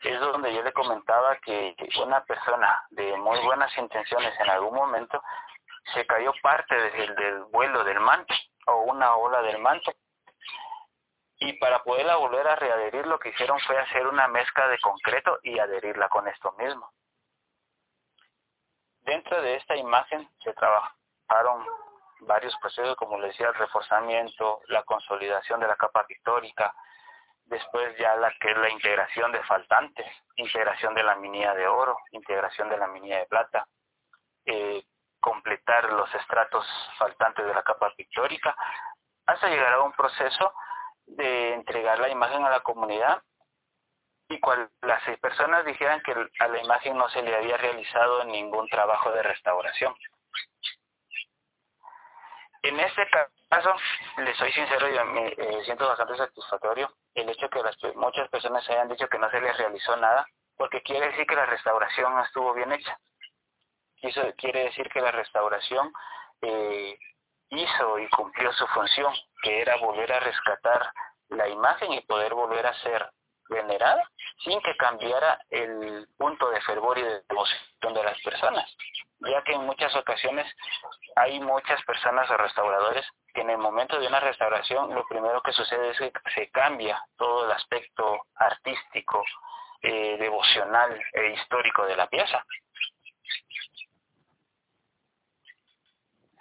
es 0.02 0.20
donde 0.20 0.54
yo 0.54 0.62
le 0.62 0.72
comentaba 0.72 1.36
que 1.38 1.74
una 2.02 2.24
persona 2.24 2.84
de 2.90 3.16
muy 3.16 3.38
buenas 3.40 3.76
intenciones 3.78 4.38
en 4.40 4.50
algún 4.50 4.74
momento 4.74 5.22
se 5.94 6.06
cayó 6.06 6.32
parte 6.42 6.74
del, 6.74 7.14
del 7.14 7.44
vuelo 7.44 7.84
del 7.84 8.00
manto 8.00 8.34
o 8.66 8.82
una 8.82 9.14
ola 9.16 9.42
del 9.42 9.58
manto 9.58 9.92
y 11.40 11.54
para 11.54 11.82
poderla 11.82 12.16
volver 12.16 12.46
a 12.46 12.56
readherir 12.56 13.06
lo 13.06 13.18
que 13.18 13.30
hicieron 13.30 13.58
fue 13.60 13.78
hacer 13.78 14.06
una 14.06 14.28
mezcla 14.28 14.68
de 14.68 14.78
concreto 14.78 15.38
y 15.42 15.58
adherirla 15.58 16.08
con 16.08 16.28
esto 16.28 16.52
mismo. 16.58 16.92
Dentro 19.10 19.42
de 19.42 19.56
esta 19.56 19.74
imagen 19.74 20.28
se 20.38 20.52
trabajaron 20.52 21.66
varios 22.20 22.56
procesos, 22.60 22.94
como 22.94 23.18
les 23.18 23.32
decía, 23.32 23.48
el 23.48 23.54
reforzamiento, 23.54 24.60
la 24.68 24.84
consolidación 24.84 25.58
de 25.58 25.66
la 25.66 25.74
capa 25.74 26.06
pictórica, 26.06 26.72
después 27.44 27.98
ya 27.98 28.14
la 28.14 28.32
que 28.38 28.52
es 28.52 28.56
la 28.56 28.70
integración 28.70 29.32
de 29.32 29.42
faltantes, 29.42 30.06
integración 30.36 30.94
de 30.94 31.02
la 31.02 31.16
minilla 31.16 31.52
de 31.54 31.66
oro, 31.66 31.96
integración 32.12 32.68
de 32.68 32.78
la 32.78 32.86
minilla 32.86 33.18
de 33.18 33.26
plata, 33.26 33.66
eh, 34.44 34.84
completar 35.18 35.92
los 35.92 36.14
estratos 36.14 36.64
faltantes 36.96 37.44
de 37.44 37.52
la 37.52 37.64
capa 37.64 37.92
pictórica, 37.96 38.54
hasta 39.26 39.48
llegar 39.48 39.72
a 39.72 39.82
un 39.82 39.92
proceso 39.92 40.54
de 41.06 41.54
entregar 41.54 41.98
la 41.98 42.10
imagen 42.10 42.44
a 42.44 42.50
la 42.50 42.60
comunidad 42.60 43.20
y 44.30 44.38
cual 44.38 44.70
las 44.82 45.02
seis 45.02 45.18
personas 45.18 45.64
dijeran 45.64 46.00
que 46.02 46.14
a 46.38 46.48
la 46.48 46.62
imagen 46.62 46.96
no 46.96 47.08
se 47.08 47.20
le 47.20 47.34
había 47.34 47.56
realizado 47.56 48.24
ningún 48.24 48.68
trabajo 48.68 49.10
de 49.10 49.24
restauración. 49.24 49.92
En 52.62 52.78
este 52.78 53.02
caso, 53.48 53.74
les 54.18 54.36
soy 54.36 54.52
sincero, 54.52 54.88
y 54.88 55.04
me 55.08 55.28
eh, 55.28 55.64
siento 55.64 55.88
bastante 55.88 56.16
satisfactorio 56.16 56.92
el 57.14 57.28
hecho 57.28 57.48
que 57.50 57.60
muchas 57.96 58.28
personas 58.28 58.68
hayan 58.70 58.88
dicho 58.88 59.08
que 59.08 59.18
no 59.18 59.28
se 59.30 59.40
les 59.40 59.56
realizó 59.56 59.96
nada, 59.96 60.24
porque 60.56 60.80
quiere 60.82 61.08
decir 61.08 61.26
que 61.26 61.34
la 61.34 61.46
restauración 61.46 62.16
estuvo 62.20 62.54
bien 62.54 62.70
hecha. 62.70 62.96
Eso 64.00 64.22
quiere 64.36 64.64
decir 64.64 64.88
que 64.90 65.00
la 65.00 65.10
restauración 65.10 65.92
eh, 66.42 66.96
hizo 67.48 67.98
y 67.98 68.08
cumplió 68.10 68.52
su 68.52 68.66
función, 68.68 69.12
que 69.42 69.60
era 69.60 69.76
volver 69.78 70.12
a 70.12 70.20
rescatar 70.20 70.92
la 71.30 71.48
imagen 71.48 71.92
y 71.94 72.00
poder 72.02 72.32
volver 72.34 72.64
a 72.66 72.74
ser 72.74 73.10
venerada 73.50 74.02
sin 74.44 74.60
que 74.62 74.76
cambiara 74.76 75.38
el 75.50 76.06
punto 76.16 76.50
de 76.50 76.60
fervor 76.62 76.98
y 76.98 77.02
de 77.02 77.22
devoción 77.28 77.94
de 77.94 78.04
las 78.04 78.18
personas, 78.22 78.76
ya 79.20 79.42
que 79.42 79.52
en 79.52 79.66
muchas 79.66 79.94
ocasiones 79.94 80.46
hay 81.16 81.40
muchas 81.40 81.82
personas 81.84 82.30
o 82.30 82.36
restauradores 82.36 83.04
que 83.34 83.42
en 83.42 83.50
el 83.50 83.58
momento 83.58 84.00
de 84.00 84.06
una 84.06 84.20
restauración 84.20 84.94
lo 84.94 85.06
primero 85.06 85.42
que 85.42 85.52
sucede 85.52 85.90
es 85.90 85.98
que 85.98 86.12
se 86.34 86.50
cambia 86.50 87.02
todo 87.16 87.46
el 87.46 87.52
aspecto 87.52 88.22
artístico, 88.36 89.22
eh, 89.82 90.16
devocional 90.18 91.00
e 91.12 91.32
histórico 91.32 91.86
de 91.86 91.96
la 91.96 92.06
pieza. 92.08 92.44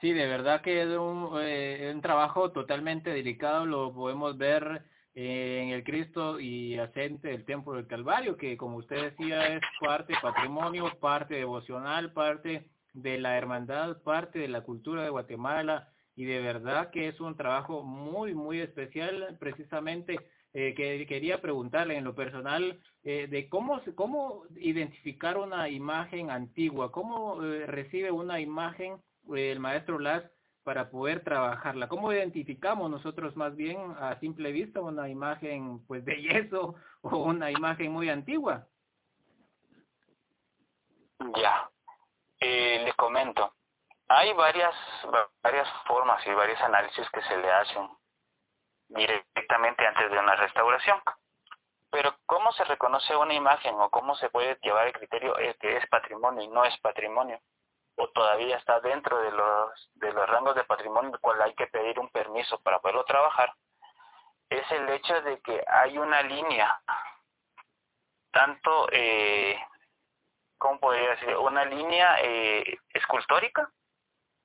Sí, 0.01 0.13
de 0.13 0.27
verdad 0.27 0.61
que 0.61 0.81
es 0.81 0.87
un, 0.87 1.37
eh, 1.41 1.93
trabajo 2.01 2.51
totalmente 2.51 3.09
delicado, 3.09 3.65
lo 3.65 3.93
podemos 3.93 4.37
ver 4.37 4.83
en 5.15 5.69
el 5.69 5.83
Cristo 5.83 6.39
y 6.39 6.77
asente 6.77 7.29
del 7.29 7.45
Templo 7.45 7.73
del 7.73 7.87
Calvario, 7.87 8.37
que 8.37 8.57
como 8.57 8.77
usted 8.77 9.11
decía 9.11 9.55
es 9.55 9.61
parte 9.79 10.13
patrimonio, 10.21 10.91
parte 10.99 11.35
devocional, 11.35 12.13
parte 12.13 12.69
de 12.93 13.17
la 13.17 13.37
hermandad, 13.37 14.01
parte 14.03 14.39
de 14.39 14.47
la 14.47 14.61
cultura 14.61 15.03
de 15.03 15.09
Guatemala 15.09 15.89
y 16.15 16.25
de 16.25 16.41
verdad 16.41 16.91
que 16.91 17.07
es 17.07 17.19
un 17.19 17.35
trabajo 17.35 17.83
muy, 17.83 18.33
muy 18.33 18.59
especial 18.59 19.37
precisamente 19.39 20.19
eh, 20.53 20.73
que 20.73 21.05
quería 21.05 21.41
preguntarle 21.41 21.95
en 21.95 22.03
lo 22.03 22.15
personal 22.15 22.79
eh, 23.03 23.27
de 23.27 23.47
cómo, 23.49 23.81
cómo 23.95 24.43
identificar 24.57 25.37
una 25.37 25.69
imagen 25.69 26.31
antigua, 26.31 26.91
cómo 26.91 27.43
eh, 27.43 27.65
recibe 27.67 28.11
una 28.11 28.39
imagen 28.39 28.97
el 29.33 29.59
maestro 29.59 29.99
Las 29.99 30.23
para 30.69 30.91
poder 30.91 31.23
trabajarla? 31.23 31.87
¿Cómo 31.87 32.13
identificamos 32.13 32.91
nosotros 32.91 33.35
más 33.35 33.55
bien 33.55 33.95
a 33.99 34.19
simple 34.19 34.51
vista 34.51 34.79
una 34.79 35.09
imagen 35.09 35.83
pues 35.87 36.05
de 36.05 36.21
yeso 36.21 36.75
o 37.01 37.17
una 37.17 37.49
imagen 37.49 37.91
muy 37.91 38.07
antigua? 38.07 38.67
Ya, 41.41 41.67
eh, 42.39 42.83
le 42.85 42.93
comento. 42.93 43.51
Hay 44.09 44.31
varias, 44.33 44.75
varias 45.41 45.67
formas 45.87 46.23
y 46.27 46.33
varios 46.35 46.61
análisis 46.61 47.09
que 47.09 47.23
se 47.23 47.35
le 47.37 47.51
hacen 47.51 47.89
directamente 48.89 49.87
antes 49.87 50.11
de 50.11 50.19
una 50.19 50.35
restauración. 50.35 51.01
Pero 51.89 52.15
¿cómo 52.27 52.51
se 52.51 52.63
reconoce 52.65 53.15
una 53.15 53.33
imagen 53.33 53.73
o 53.73 53.89
cómo 53.89 54.13
se 54.17 54.29
puede 54.29 54.59
llevar 54.61 54.85
el 54.85 54.93
criterio 54.93 55.33
de 55.33 55.55
que 55.55 55.77
es 55.77 55.87
patrimonio 55.87 56.43
y 56.43 56.47
no 56.47 56.63
es 56.63 56.77
patrimonio? 56.77 57.39
O 57.95 58.07
todavía 58.09 58.57
está 58.57 58.79
dentro 58.79 59.19
de 59.19 59.31
los, 59.31 59.91
de 59.95 60.13
los 60.13 60.29
rangos 60.29 60.55
de 60.55 60.63
patrimonio 60.63 61.11
del 61.11 61.19
cual 61.19 61.41
hay 61.41 61.53
que 61.53 61.67
pedir 61.67 61.99
un 61.99 62.09
permiso 62.09 62.59
para 62.61 62.79
poderlo 62.79 63.03
trabajar, 63.05 63.53
es 64.49 64.71
el 64.71 64.89
hecho 64.89 65.21
de 65.21 65.39
que 65.41 65.63
hay 65.67 65.97
una 65.97 66.21
línea, 66.23 66.81
tanto, 68.31 68.87
eh, 68.91 69.59
¿cómo 70.57 70.79
podría 70.79 71.11
decir? 71.11 71.35
Una 71.37 71.65
línea 71.65 72.17
eh, 72.21 72.77
escultórica 72.93 73.69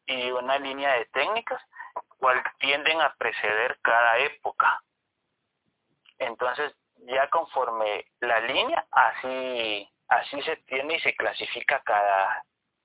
y 0.07 0.31
una 0.31 0.59
línea 0.59 0.95
de 0.95 1.07
técnicas, 1.07 1.63
cual 2.19 2.43
tienden 2.59 3.01
a 3.01 3.15
preceder 3.15 3.79
cada 3.83 4.19
época. 4.19 4.83
Entonces, 6.19 6.75
ya 7.07 7.29
conforme 7.31 8.07
la 8.21 8.41
línea, 8.41 8.87
así, 8.91 9.91
así 10.09 10.41
se 10.43 10.57
tiene 10.57 10.97
y 10.97 11.01
se 11.01 11.15
clasifica 11.15 11.83
cada, 11.83 12.45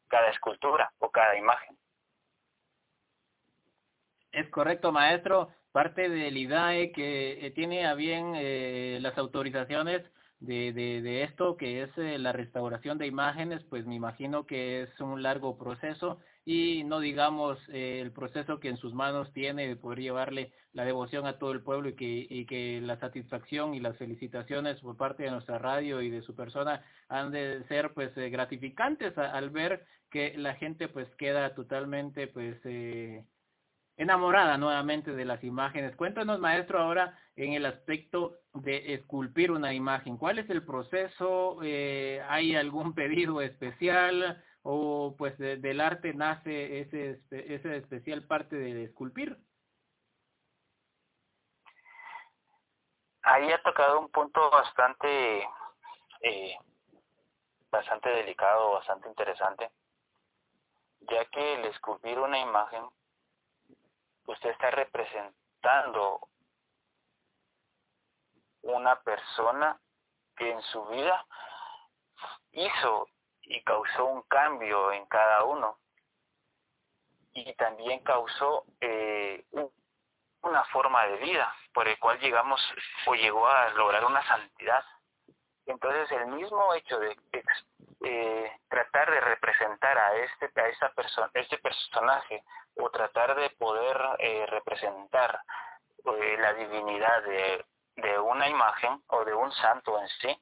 cada 0.09 0.29
escultura 0.29 0.91
o 0.99 1.09
cada 1.09 1.37
imagen. 1.37 1.77
Es 4.31 4.49
correcto, 4.49 4.91
maestro. 4.91 5.49
Parte 5.71 6.09
del 6.09 6.35
IDAE 6.37 6.91
que 6.91 7.45
eh, 7.45 7.51
tiene 7.51 7.85
a 7.85 7.93
bien 7.93 8.33
eh, 8.35 8.97
las 9.01 9.17
autorizaciones 9.17 10.03
de, 10.39 10.73
de, 10.73 11.01
de, 11.01 11.23
esto, 11.23 11.57
que 11.57 11.83
es 11.83 11.89
eh, 11.97 12.17
la 12.17 12.31
restauración 12.31 12.97
de 12.97 13.07
imágenes, 13.07 13.63
pues 13.69 13.85
me 13.85 13.95
imagino 13.95 14.45
que 14.45 14.83
es 14.83 14.99
un 14.99 15.21
largo 15.21 15.57
proceso 15.57 16.19
y 16.45 16.83
no 16.83 16.99
digamos 16.99 17.59
eh, 17.69 17.99
el 18.01 18.11
proceso 18.11 18.59
que 18.59 18.69
en 18.69 18.77
sus 18.77 18.93
manos 18.93 19.31
tiene 19.33 19.67
de 19.67 19.75
poder 19.75 19.99
llevarle 19.99 20.51
la 20.73 20.83
devoción 20.83 21.27
a 21.27 21.37
todo 21.37 21.51
el 21.51 21.61
pueblo 21.61 21.89
y 21.89 21.95
que, 21.95 22.25
y 22.27 22.45
que 22.45 22.81
la 22.81 22.99
satisfacción 22.99 23.75
y 23.75 23.79
las 23.79 23.97
felicitaciones 23.97 24.79
por 24.79 24.97
parte 24.97 25.23
de 25.23 25.31
nuestra 25.31 25.59
radio 25.59 26.01
y 26.01 26.09
de 26.09 26.21
su 26.23 26.35
persona 26.35 26.83
han 27.07 27.31
de 27.31 27.63
ser 27.67 27.93
pues 27.93 28.15
eh, 28.17 28.29
gratificantes 28.31 29.17
al 29.17 29.51
ver 29.51 29.85
que 30.09 30.35
la 30.37 30.55
gente 30.55 30.87
pues 30.87 31.07
queda 31.17 31.53
totalmente 31.53 32.27
pues 32.27 32.57
eh, 32.63 33.25
enamorada 33.97 34.57
nuevamente 34.57 35.11
de 35.11 35.25
las 35.25 35.43
imágenes. 35.43 35.95
Cuéntanos, 35.95 36.39
maestro, 36.39 36.79
ahora 36.79 37.15
en 37.39 37.53
el 37.53 37.65
aspecto 37.65 38.39
de 38.53 38.93
esculpir 38.93 39.51
una 39.51 39.73
imagen. 39.73 40.17
¿Cuál 40.17 40.39
es 40.39 40.49
el 40.49 40.65
proceso? 40.65 41.59
Eh, 41.63 42.21
¿Hay 42.27 42.53
algún 42.55 42.93
pedido 42.95 43.41
especial? 43.41 44.43
¿O 44.61 45.15
pues 45.17 45.37
del 45.37 45.79
arte 45.79 46.13
nace 46.13 46.81
ese, 46.81 47.21
esa 47.31 47.75
especial 47.75 48.27
parte 48.27 48.57
de 48.57 48.83
esculpir? 48.83 49.37
Ahí 53.21 53.49
ha 53.51 53.61
tocado 53.63 54.01
un 54.01 54.09
punto 54.09 54.49
bastante 54.51 55.47
eh, 56.21 56.57
bastante 57.71 58.09
delicado, 58.09 58.71
bastante 58.71 59.07
interesante, 59.07 59.71
ya 61.01 61.23
que 61.25 61.53
el 61.53 61.65
esculpir 61.65 62.19
una 62.19 62.39
imagen, 62.39 62.83
usted 64.25 64.49
está 64.49 64.71
representando 64.71 66.27
una 68.69 68.99
persona 69.01 69.79
que 70.35 70.51
en 70.51 70.61
su 70.63 70.85
vida 70.87 71.25
hizo 72.51 73.07
y 73.41 73.61
causó 73.63 74.05
un 74.05 74.21
cambio 74.23 74.91
en 74.91 75.05
cada 75.07 75.43
uno 75.43 75.77
y 77.33 77.53
también 77.53 77.99
causó 78.03 78.65
eh, 78.81 79.45
una 80.41 80.63
forma 80.65 81.05
de 81.07 81.17
vida 81.17 81.53
por 81.73 81.87
el 81.87 81.97
cual 81.99 82.19
llegamos 82.19 82.61
o 83.05 83.15
llegó 83.15 83.47
a 83.47 83.69
lograr 83.71 84.05
una 84.05 84.25
santidad. 84.27 84.83
Entonces 85.65 86.11
el 86.11 86.27
mismo 86.27 86.73
hecho 86.73 86.99
de 86.99 87.17
eh, 88.03 88.51
tratar 88.67 89.11
de 89.11 89.19
representar 89.19 89.97
a 89.97 90.15
este 90.15 90.49
a 90.59 90.67
esa 90.67 90.89
persona 90.93 91.29
este 91.33 91.57
personaje 91.59 92.43
o 92.75 92.89
tratar 92.89 93.35
de 93.35 93.49
poder 93.51 93.97
eh, 94.19 94.45
representar 94.47 95.39
la 96.05 96.53
divinidad 96.53 97.23
de, 97.23 97.65
de 98.01 98.19
una 98.19 98.47
imagen 98.47 99.03
o 99.07 99.25
de 99.25 99.33
un 99.33 99.51
santo 99.53 99.99
en 99.99 100.07
sí 100.07 100.41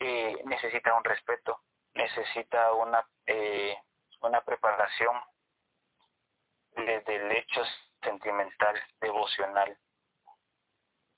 eh, 0.00 0.36
necesita 0.44 0.94
un 0.94 1.04
respeto 1.04 1.60
necesita 1.94 2.72
una 2.72 3.06
eh, 3.26 3.76
una 4.20 4.40
preparación 4.40 5.20
desde 6.76 7.16
el 7.16 7.32
hecho 7.32 7.62
sentimental, 8.02 8.80
devocional, 9.00 9.78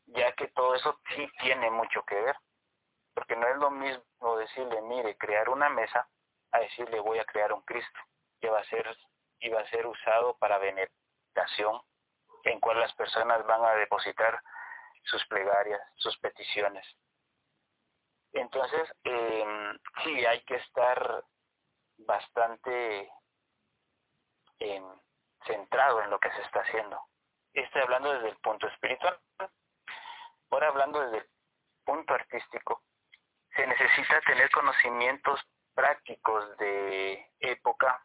ya 0.06 0.32
que 0.32 0.48
todo 0.48 0.75
eso 0.75 1.00
sí 1.14 1.28
tiene 1.40 1.70
mucho 1.70 2.04
que 2.04 2.14
ver, 2.14 2.36
porque 3.14 3.36
no 3.36 3.46
es 3.48 3.56
lo 3.56 3.70
mismo 3.70 4.36
decirle, 4.36 4.80
mire, 4.82 5.16
crear 5.16 5.48
una 5.48 5.68
mesa, 5.68 6.08
a 6.52 6.58
decirle 6.60 7.00
voy 7.00 7.18
a 7.18 7.25
crear 7.25 7.52
un 7.52 7.62
Cristo, 7.62 8.00
que 8.40 8.48
va 8.48 8.60
a 8.60 8.64
ser, 8.64 8.96
y 9.40 9.48
va 9.48 9.60
a 9.60 9.70
ser 9.70 9.86
usado 9.86 10.36
para 10.38 10.58
veneración, 10.58 11.80
en 12.44 12.60
cual 12.60 12.80
las 12.80 12.92
personas 12.94 13.44
van 13.46 13.64
a 13.64 13.75
depositar 13.75 14.40
sus 15.06 15.25
plegarias, 15.26 15.80
sus 15.96 16.16
peticiones. 16.18 16.86
Entonces, 18.32 18.92
eh, 19.04 19.44
sí, 20.04 20.26
hay 20.26 20.42
que 20.44 20.56
estar 20.56 21.25
bastante 21.98 23.10
eh, 24.58 24.82
centrado 25.46 26.02
en 26.02 26.10
lo 26.10 26.18
que 26.18 26.30
se 26.32 26.42
está 26.42 26.60
haciendo. 26.60 27.00
Estoy 27.52 27.82
hablando 27.82 28.12
desde 28.12 28.28
el 28.28 28.36
punto 28.38 28.66
espiritual. 28.68 29.18
Ahora 30.50 30.68
hablando 30.68 31.00
desde 31.00 31.18
el 31.18 31.30
punto 31.84 32.14
artístico, 32.14 32.82
se 33.54 33.66
necesita 33.66 34.20
tener 34.22 34.50
conocimientos 34.50 35.40
prácticos 35.75 36.56
de 36.58 37.30
época, 37.40 38.04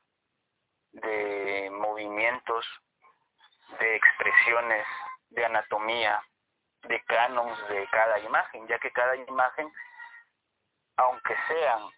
de 0.92 1.70
movimientos, 1.72 2.66
de 3.80 3.96
expresiones, 3.96 4.86
de 5.30 5.46
anatomía, 5.46 6.22
de 6.88 7.02
canons 7.06 7.68
de 7.70 7.88
cada 7.92 8.20
imagen, 8.20 8.68
ya 8.68 8.80
que 8.80 8.92
cada 8.92 9.16
imagen, 9.16 9.72
aunque 10.98 11.36
sean 11.48 11.90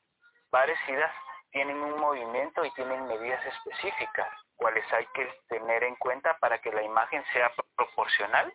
parecidas, 0.50 1.12
tienen 1.52 1.78
un 1.78 2.00
movimiento 2.00 2.66
y 2.66 2.72
tienen 2.72 3.08
medidas 3.08 3.46
específicas 3.46 4.28
cuales 4.56 4.86
hay 4.94 5.06
que 5.14 5.30
tener 5.50 5.84
en 5.84 5.96
cuenta 5.96 6.38
para 6.40 6.60
que 6.60 6.72
la 6.72 6.84
imagen 6.84 7.24
sea 7.34 7.52
proporcional 7.76 8.52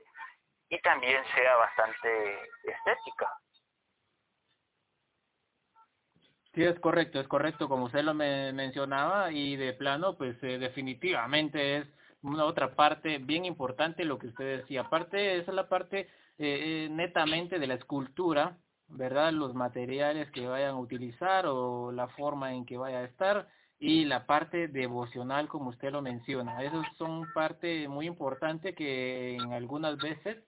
y 0.69 0.81
también 0.81 1.23
sea 1.35 1.57
bastante 1.57 2.51
estética. 2.65 3.31
Sí, 6.55 6.65
es 6.65 6.79
correcto, 6.81 7.21
es 7.21 7.29
correcto, 7.29 7.69
como 7.69 7.85
usted 7.85 8.03
lo 8.03 8.15
me 8.15 8.53
mencionaba, 8.53 9.31
y 9.31 9.57
de 9.57 9.75
plano, 9.75 10.17
pues 10.17 10.43
eh, 10.43 10.59
definitivamente 10.59 11.77
es 11.77 11.98
una 12.23 12.45
otra 12.45 12.75
parte 12.75 13.19
bien 13.19 13.45
importante 13.45 14.05
lo 14.05 14.19
que 14.19 14.29
usted 14.29 14.59
decía. 14.59 14.83
Aparte, 14.83 15.39
esa 15.39 15.51
es 15.51 15.55
la 15.55 15.69
parte 15.69 16.01
eh, 16.01 16.07
eh, 16.39 16.89
netamente 16.91 17.59
de 17.59 17.67
la 17.67 17.75
escultura, 17.75 18.59
¿verdad? 18.89 19.33
Los 19.33 19.55
materiales 19.55 20.31
que 20.31 20.47
vayan 20.47 20.71
a 20.71 20.79
utilizar 20.81 21.47
o 21.47 21.93
la 21.93 22.09
forma 22.09 22.55
en 22.55 22.65
que 22.65 22.77
vaya 22.77 22.99
a 22.99 23.05
estar 23.05 23.49
y 23.79 24.05
la 24.05 24.27
parte 24.27 24.69
devocional 24.69 25.49
como 25.49 25.71
usted 25.71 25.93
lo 25.93 26.03
menciona. 26.03 26.63
Esos 26.63 26.85
son 26.97 27.33
parte 27.33 27.87
muy 27.89 28.07
importante 28.07 28.75
que 28.75 29.37
en 29.37 29.53
algunas 29.53 29.97
veces 29.99 30.43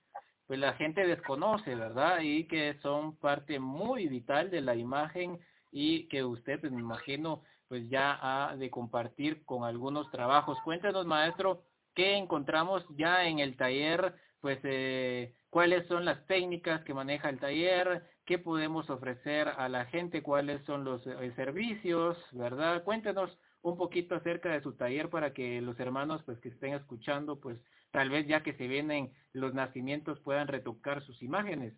pues 0.51 0.59
la 0.59 0.73
gente 0.73 1.07
desconoce, 1.07 1.77
¿verdad? 1.77 2.19
Y 2.23 2.49
que 2.49 2.77
son 2.83 3.17
parte 3.19 3.61
muy 3.61 4.09
vital 4.09 4.51
de 4.51 4.61
la 4.61 4.75
imagen 4.75 5.39
y 5.71 6.09
que 6.09 6.25
usted, 6.25 6.59
pues 6.61 6.73
me 6.73 6.81
imagino, 6.81 7.45
pues 7.69 7.89
ya 7.89 8.19
ha 8.21 8.57
de 8.57 8.69
compartir 8.69 9.45
con 9.45 9.63
algunos 9.63 10.11
trabajos. 10.11 10.59
Cuéntenos, 10.65 11.07
maestro, 11.07 11.63
¿qué 11.95 12.17
encontramos 12.17 12.85
ya 12.97 13.25
en 13.25 13.39
el 13.39 13.57
taller? 13.57 14.15
Pues, 14.41 14.59
eh, 14.65 15.35
¿cuáles 15.51 15.87
son 15.87 16.05
las 16.05 16.27
técnicas 16.27 16.83
que 16.85 16.95
maneja 16.95 17.29
el 17.29 17.39
taller? 17.39 18.03
qué 18.31 18.39
podemos 18.39 18.89
ofrecer 18.91 19.49
a 19.49 19.69
la 19.69 19.87
gente, 19.87 20.23
cuáles 20.23 20.65
son 20.65 20.85
los 20.85 21.05
eh, 21.05 21.33
servicios, 21.35 22.17
¿verdad? 22.31 22.85
Cuéntenos 22.85 23.37
un 23.61 23.77
poquito 23.77 24.15
acerca 24.15 24.51
de 24.51 24.63
su 24.63 24.77
taller 24.77 25.11
para 25.11 25.33
que 25.33 25.61
los 25.61 25.81
hermanos 25.81 26.23
pues 26.23 26.39
que 26.39 26.51
estén 26.51 26.75
escuchando, 26.75 27.41
pues 27.41 27.59
tal 27.91 28.09
vez 28.09 28.29
ya 28.29 28.45
que 28.45 28.55
se 28.55 28.69
vienen 28.69 29.13
los 29.33 29.53
nacimientos 29.53 30.21
puedan 30.21 30.47
retocar 30.47 31.03
sus 31.03 31.21
imágenes. 31.25 31.75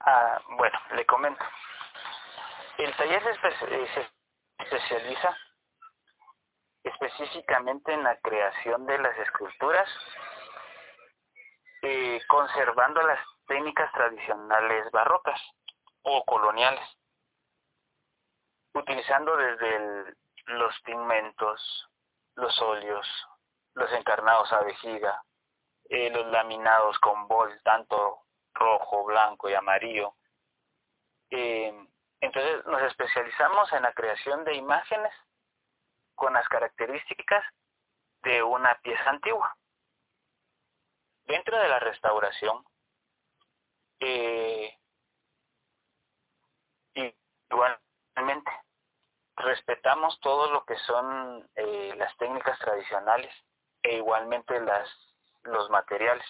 Ah, 0.00 0.38
bueno, 0.58 0.78
le 0.94 1.06
comento. 1.06 1.42
El 2.76 2.94
taller 2.94 3.22
se, 3.22 4.64
especializa 4.64 5.34
específicamente 6.82 7.92
en 7.92 8.02
la 8.02 8.16
creación 8.20 8.86
de 8.86 8.98
las 8.98 9.16
esculturas 9.18 9.88
eh, 11.82 12.20
conservando 12.28 13.00
las 13.02 13.18
técnicas 13.46 13.90
tradicionales 13.92 14.90
barrocas 14.90 15.40
o 16.02 16.24
coloniales, 16.24 16.84
utilizando 18.74 19.36
desde 19.36 20.14
los 20.46 20.78
pigmentos, 20.80 21.88
los 22.36 22.60
óleos, 22.60 23.06
los 23.74 23.90
encarnados 23.92 24.52
a 24.52 24.60
vejiga, 24.60 25.22
eh, 25.88 26.10
los 26.10 26.26
laminados 26.26 26.98
con 26.98 27.26
bol, 27.28 27.60
tanto 27.62 28.20
rojo, 28.52 29.04
blanco 29.04 29.48
y 29.48 29.54
amarillo. 29.54 30.14
Eh, 31.30 31.72
entonces 32.20 32.64
nos 32.66 32.82
especializamos 32.82 33.72
en 33.72 33.82
la 33.82 33.92
creación 33.92 34.44
de 34.44 34.54
imágenes 34.54 35.12
con 36.20 36.34
las 36.34 36.46
características 36.48 37.42
de 38.22 38.42
una 38.42 38.74
pieza 38.82 39.08
antigua. 39.08 39.56
Dentro 41.24 41.58
de 41.58 41.66
la 41.66 41.78
restauración, 41.78 42.62
eh, 44.00 44.76
igualmente, 46.94 48.52
respetamos 49.34 50.20
todo 50.20 50.50
lo 50.50 50.62
que 50.66 50.76
son 50.80 51.48
eh, 51.54 51.94
las 51.96 52.14
técnicas 52.18 52.58
tradicionales 52.58 53.34
e 53.82 53.96
igualmente 53.96 54.60
las 54.60 54.86
los 55.44 55.70
materiales. 55.70 56.26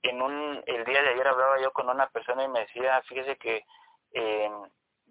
En 0.00 0.22
un 0.22 0.64
el 0.66 0.84
día 0.86 1.02
de 1.02 1.10
ayer 1.10 1.28
hablaba 1.28 1.60
yo 1.60 1.72
con 1.72 1.90
una 1.90 2.08
persona 2.08 2.44
y 2.44 2.48
me 2.48 2.60
decía, 2.60 3.02
fíjese 3.02 3.36
que 3.36 3.66
eh, 4.12 4.50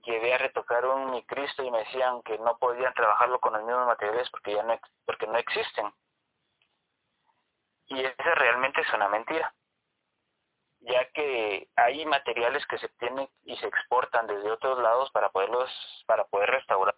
llegué 0.03 0.33
a 0.33 0.39
un 0.85 1.11
mi 1.11 1.23
Cristo 1.25 1.63
y 1.63 1.71
me 1.71 1.79
decían 1.79 2.21
que 2.23 2.37
no 2.39 2.57
podían 2.57 2.93
trabajarlo 2.93 3.39
con 3.39 3.53
los 3.53 3.63
mismos 3.63 3.87
materiales 3.87 4.29
porque 4.29 4.53
ya 4.53 4.63
no 4.63 4.79
porque 5.05 5.27
no 5.27 5.37
existen. 5.37 5.93
Y 7.87 8.03
esa 8.03 8.35
realmente 8.35 8.81
es 8.81 8.93
una 8.93 9.09
mentira, 9.09 9.53
ya 10.79 11.11
que 11.11 11.67
hay 11.75 12.05
materiales 12.05 12.65
que 12.67 12.77
se 12.77 12.87
tienen 12.89 13.29
y 13.43 13.57
se 13.57 13.67
exportan 13.67 14.27
desde 14.27 14.51
otros 14.51 14.79
lados 14.79 15.11
para 15.11 15.29
poderlos, 15.29 15.69
para 16.07 16.23
poder 16.25 16.49
restaurar 16.51 16.95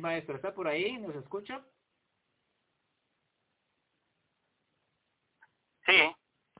maestro, 0.00 0.36
¿está 0.36 0.54
por 0.54 0.68
ahí? 0.68 0.98
¿Nos 0.98 1.14
escucha? 1.16 1.64
Sí. 5.86 6.12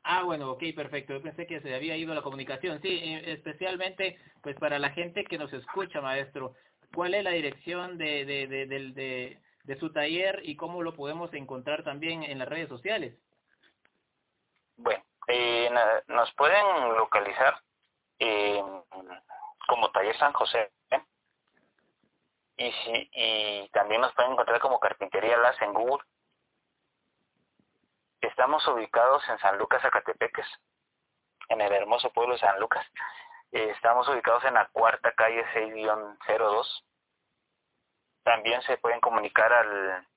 Ah, 0.05 0.22
bueno, 0.22 0.53
ok, 0.53 0.62
perfecto. 0.75 1.14
Yo 1.14 1.22
pensé 1.22 1.46
que 1.46 1.61
se 1.61 1.75
había 1.75 1.96
ido 1.96 2.14
la 2.14 2.22
comunicación. 2.22 2.81
Sí, 2.81 3.01
eh, 3.03 3.33
especialmente 3.33 4.18
pues 4.42 4.57
para 4.57 4.79
la 4.79 4.90
gente 4.90 5.25
que 5.25 5.38
nos 5.38 5.53
escucha, 5.53 6.01
maestro. 6.01 6.55
¿Cuál 6.94 7.14
es 7.14 7.25
la 7.25 7.31
dirección 7.31 7.99
de, 7.99 8.25
de, 8.25 8.46
de, 8.46 9.38
de 9.66 9.77
su 9.79 9.92
taller 9.92 10.40
y 10.44 10.57
cómo 10.57 10.83
lo 10.83 10.94
podemos 10.94 11.33
encontrar 11.35 11.83
también 11.83 12.22
en 12.22 12.38
las 12.38 12.49
redes 12.49 12.68
sociales. 12.68 13.14
Bueno, 14.77 15.03
eh, 15.27 15.68
nos 16.07 16.33
pueden 16.35 16.94
localizar 16.96 17.61
como 19.66 19.90
Taller 19.90 20.16
San 20.18 20.33
José 20.33 20.70
y, 22.57 22.73
si, 22.73 23.11
y 23.12 23.69
también 23.71 24.01
nos 24.01 24.12
pueden 24.14 24.33
encontrar 24.33 24.61
como 24.61 24.81
Carpintería 24.81 25.37
Las 25.38 25.61
en 25.62 25.73
Google. 25.73 26.05
Estamos 28.21 28.66
ubicados 28.69 29.23
en 29.29 29.38
San 29.38 29.59
Lucas, 29.59 29.83
Zacatepeques, 29.83 30.47
en 31.49 31.61
el 31.61 31.73
hermoso 31.73 32.11
pueblo 32.12 32.35
de 32.35 32.40
San 32.40 32.59
Lucas. 32.59 32.87
Eh, 33.53 33.71
estamos 33.71 34.09
ubicados 34.09 34.45
en 34.45 34.55
la 34.55 34.66
cuarta 34.69 35.12
calle 35.12 35.45
6-02. 35.55 36.85
También 38.25 38.61
se 38.62 38.79
pueden 38.79 39.01
comunicar 39.01 39.53
al, 39.53 40.09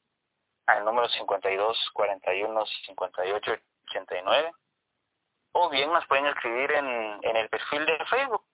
al 0.65 0.85
número 0.85 1.07
52 1.09 1.91
41 1.93 2.65
58 2.65 3.51
89 3.85 4.51
o 5.51 5.69
bien 5.69 5.91
nos 5.91 6.05
pueden 6.07 6.27
escribir 6.27 6.71
en, 6.71 7.19
en 7.23 7.35
el 7.35 7.49
perfil 7.49 7.85
de 7.85 8.05
Facebook 8.05 8.45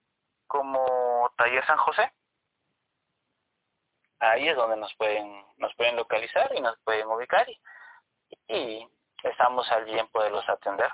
como 0.46 1.32
Taller 1.36 1.64
San 1.66 1.76
José. 1.78 2.12
Ahí 4.30 4.48
es 4.48 4.56
donde 4.56 4.76
nos 4.76 4.94
pueden 4.96 5.44
nos 5.58 5.74
pueden 5.74 5.96
localizar 5.96 6.50
y 6.54 6.60
nos 6.60 6.78
pueden 6.80 7.06
ubicar 7.06 7.48
y, 7.48 7.58
y 8.48 8.88
estamos 9.22 9.70
al 9.70 9.84
bien 9.84 10.06
poderlos 10.08 10.48
atender. 10.48 10.90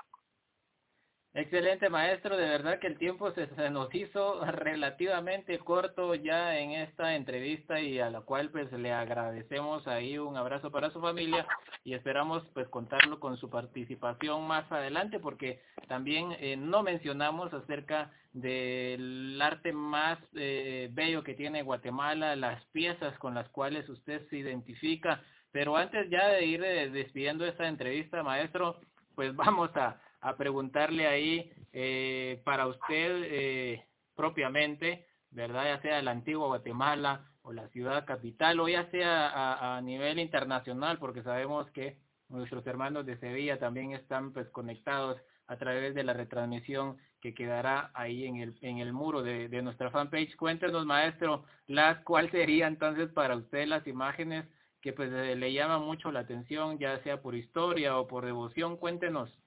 Excelente 1.35 1.89
maestro, 1.89 2.37
de 2.37 2.45
verdad 2.45 2.77
que 2.77 2.85
el 2.85 2.99
tiempo 2.99 3.31
se, 3.31 3.47
nos 3.71 3.93
hizo 3.95 4.45
relativamente 4.45 5.57
corto 5.57 6.13
ya 6.13 6.59
en 6.59 6.73
esta 6.73 7.15
entrevista 7.15 7.79
y 7.79 7.99
a 7.99 8.11
la 8.11 8.21
cual 8.21 8.51
pues 8.51 8.71
le 8.71 8.91
agradecemos 8.91 9.87
ahí 9.87 10.19
un 10.19 10.37
abrazo 10.37 10.69
para 10.69 10.91
su 10.91 11.01
familia 11.01 11.47
y 11.83 11.95
esperamos 11.95 12.43
pues 12.53 12.67
contarlo 12.67 13.19
con 13.19 13.37
su 13.37 13.49
participación 13.49 14.45
más 14.45 14.71
adelante 14.71 15.19
porque 15.19 15.59
también 15.87 16.33
eh, 16.39 16.55
no 16.55 16.83
mencionamos 16.83 17.51
acerca 17.51 18.11
del 18.33 19.41
arte 19.41 19.73
más 19.73 20.19
eh, 20.35 20.89
bello 20.91 21.23
que 21.23 21.33
tiene 21.33 21.63
Guatemala, 21.63 22.35
las 22.35 22.63
piezas 22.65 23.17
con 23.17 23.33
las 23.33 23.49
cuales 23.49 23.89
usted 23.89 24.21
se 24.29 24.37
identifica, 24.37 25.23
pero 25.51 25.77
antes 25.77 26.07
ya 26.11 26.27
de 26.27 26.45
ir 26.45 26.63
eh, 26.63 26.91
despidiendo 26.91 27.43
esta 27.43 27.67
entrevista 27.67 28.21
maestro, 28.21 28.79
pues 29.15 29.35
vamos 29.35 29.75
a 29.75 29.99
a 30.23 30.37
preguntarle 30.37 31.05
ahí 31.05 31.51
eh, 31.73 32.41
para 32.45 32.67
usted 32.67 33.23
eh, 33.25 33.85
propiamente, 34.15 35.05
¿verdad? 35.31 35.65
Ya 35.65 35.81
sea 35.81 36.01
la 36.01 36.11
antigua 36.11 36.47
Guatemala 36.47 37.29
o 37.41 37.51
la 37.51 37.67
ciudad 37.69 38.05
capital 38.05 38.59
o 38.61 38.69
ya 38.69 38.89
sea 38.89 39.75
a, 39.75 39.81
nivel 39.81 40.19
internacional, 40.19 40.97
porque 40.97 41.23
sabemos 41.23 41.69
que 41.71 41.97
nuestros 42.29 42.65
hermanos 42.65 43.05
de 43.05 43.17
Sevilla 43.17 43.59
también 43.59 43.91
están 43.91 44.31
pues 44.31 44.47
conectados 44.49 45.19
a 45.47 45.57
través 45.57 45.93
de 45.93 46.05
la 46.05 46.13
retransmisión 46.13 46.97
que 47.19 47.33
quedará 47.33 47.91
ahí 47.93 48.25
en 48.25 48.37
el, 48.37 48.57
en 48.61 48.77
el 48.77 48.93
muro 48.93 49.23
de, 49.23 49.49
de 49.49 49.61
nuestra 49.61 49.91
fanpage. 49.91 50.37
Cuéntenos, 50.37 50.85
maestro, 50.85 51.43
las, 51.67 52.01
¿cuál 52.05 52.31
sería 52.31 52.67
entonces 52.67 53.09
para 53.11 53.35
usted 53.35 53.67
las 53.67 53.85
imágenes 53.87 54.45
que 54.79 54.93
pues 54.93 55.11
le 55.11 55.53
llaman 55.53 55.81
mucho 55.81 56.13
la 56.13 56.21
atención, 56.21 56.79
ya 56.79 57.01
sea 57.03 57.21
por 57.21 57.35
historia 57.35 57.97
o 57.97 58.07
por 58.07 58.25
devoción? 58.25 58.77
Cuéntenos. 58.77 59.42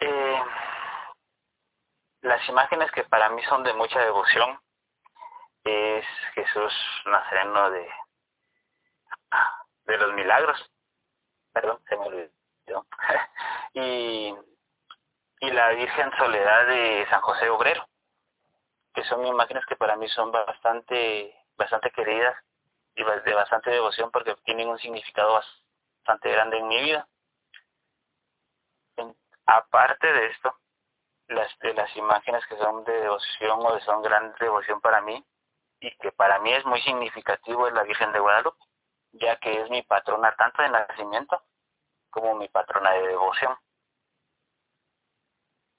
Eh, 0.00 0.42
las 2.22 2.48
imágenes 2.48 2.90
que 2.92 3.04
para 3.04 3.28
mí 3.30 3.42
son 3.44 3.62
de 3.62 3.72
mucha 3.74 4.00
devoción 4.00 4.58
es 5.64 6.04
Jesús 6.34 6.72
Nazareno 7.06 7.70
de, 7.70 7.88
de 9.84 9.98
los 9.98 10.12
milagros, 10.14 10.70
perdón, 11.52 11.80
se 11.88 11.96
me 11.96 12.06
olvidó, 12.06 12.86
y, 13.74 14.34
y 15.40 15.50
la 15.50 15.70
Virgen 15.70 16.10
Soledad 16.16 16.66
de 16.66 17.06
San 17.10 17.20
José 17.20 17.48
Obrero, 17.50 17.86
que 18.94 19.04
son 19.04 19.26
imágenes 19.26 19.64
que 19.66 19.76
para 19.76 19.96
mí 19.96 20.08
son 20.08 20.32
bastante, 20.32 21.34
bastante 21.56 21.90
queridas 21.90 22.36
y 22.94 23.04
de 23.04 23.34
bastante 23.34 23.70
devoción 23.70 24.10
porque 24.10 24.34
tienen 24.44 24.68
un 24.68 24.78
significado 24.78 25.34
bastante 25.34 26.30
grande 26.30 26.58
en 26.58 26.68
mi 26.68 26.80
vida. 26.82 27.06
Aparte 29.50 30.06
de 30.06 30.26
esto, 30.28 30.54
las, 31.26 31.58
de 31.58 31.74
las 31.74 31.96
imágenes 31.96 32.46
que 32.46 32.56
son 32.56 32.84
de 32.84 32.92
devoción 32.92 33.58
o 33.60 33.80
son 33.80 34.00
gran 34.00 34.32
devoción 34.38 34.80
para 34.80 35.00
mí, 35.00 35.24
y 35.80 35.90
que 35.96 36.12
para 36.12 36.38
mí 36.38 36.52
es 36.52 36.64
muy 36.66 36.80
significativo 36.82 37.66
es 37.66 37.74
la 37.74 37.82
Virgen 37.82 38.12
de 38.12 38.20
Guadalupe, 38.20 38.64
ya 39.10 39.36
que 39.40 39.60
es 39.60 39.68
mi 39.68 39.82
patrona 39.82 40.32
tanto 40.36 40.62
de 40.62 40.68
nacimiento 40.68 41.42
como 42.10 42.36
mi 42.36 42.46
patrona 42.46 42.92
de 42.92 43.08
devoción. 43.08 43.56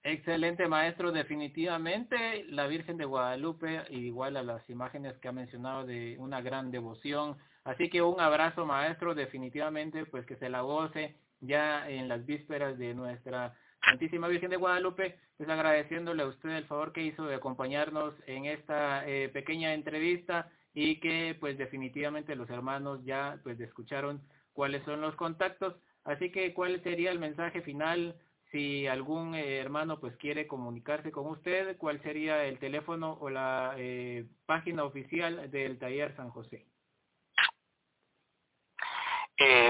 Excelente 0.03 0.67
maestro, 0.67 1.13
definitivamente 1.13 2.43
la 2.49 2.67
Virgen 2.67 2.97
de 2.97 3.05
Guadalupe, 3.05 3.85
igual 3.89 4.35
a 4.35 4.43
las 4.43 4.69
imágenes 4.69 5.17
que 5.19 5.29
ha 5.29 5.31
mencionado 5.31 5.85
de 5.85 6.17
una 6.19 6.41
gran 6.41 6.71
devoción. 6.71 7.37
Así 7.63 7.89
que 7.89 8.01
un 8.01 8.19
abrazo 8.19 8.65
maestro, 8.65 9.15
definitivamente 9.15 10.05
pues 10.07 10.25
que 10.25 10.35
se 10.35 10.49
la 10.49 10.59
goce 10.59 11.15
ya 11.41 11.89
en 11.89 12.07
las 12.07 12.25
vísperas 12.25 12.77
de 12.77 12.93
nuestra 12.93 13.55
Santísima 13.83 14.27
Virgen 14.27 14.51
de 14.51 14.57
Guadalupe, 14.57 15.17
pues 15.37 15.49
agradeciéndole 15.49 16.23
a 16.23 16.27
usted 16.27 16.51
el 16.51 16.65
favor 16.65 16.93
que 16.93 17.03
hizo 17.03 17.25
de 17.25 17.35
acompañarnos 17.35 18.13
en 18.27 18.45
esta 18.45 19.07
eh, 19.07 19.29
pequeña 19.29 19.73
entrevista 19.73 20.51
y 20.73 20.99
que 20.99 21.35
pues 21.39 21.57
definitivamente 21.57 22.35
los 22.35 22.49
hermanos 22.49 23.03
ya 23.03 23.39
pues 23.43 23.59
escucharon 23.59 24.21
cuáles 24.53 24.83
son 24.85 25.01
los 25.01 25.15
contactos. 25.15 25.75
Así 26.03 26.31
que 26.31 26.53
cuál 26.53 26.81
sería 26.83 27.11
el 27.11 27.19
mensaje 27.19 27.61
final 27.61 28.15
si 28.51 28.85
algún 28.87 29.33
eh, 29.33 29.57
hermano 29.57 29.99
pues 29.99 30.15
quiere 30.17 30.45
comunicarse 30.45 31.11
con 31.11 31.27
usted, 31.27 31.77
cuál 31.77 32.01
sería 32.03 32.45
el 32.45 32.59
teléfono 32.59 33.17
o 33.19 33.29
la 33.29 33.73
eh, 33.77 34.25
página 34.45 34.83
oficial 34.83 35.49
del 35.49 35.79
taller 35.79 36.15
San 36.15 36.29
José. 36.29 36.65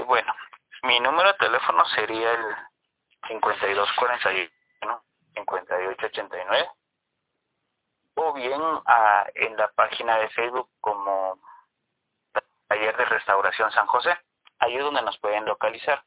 Bueno, 0.06 0.34
mi 0.82 1.00
número 1.00 1.32
de 1.32 1.38
teléfono 1.38 1.84
sería 1.86 2.32
el 2.32 2.56
5241 3.28 5.02
5889 5.34 6.70
o 8.14 8.32
bien 8.34 8.60
en 9.34 9.56
la 9.56 9.68
página 9.68 10.18
de 10.18 10.28
Facebook 10.30 10.68
como 10.80 11.38
Taller 12.68 12.96
de 12.96 13.04
Restauración 13.04 13.70
San 13.72 13.86
José. 13.86 14.16
Ahí 14.58 14.76
es 14.76 14.82
donde 14.82 15.02
nos 15.02 15.18
pueden 15.18 15.44
localizar. 15.44 16.04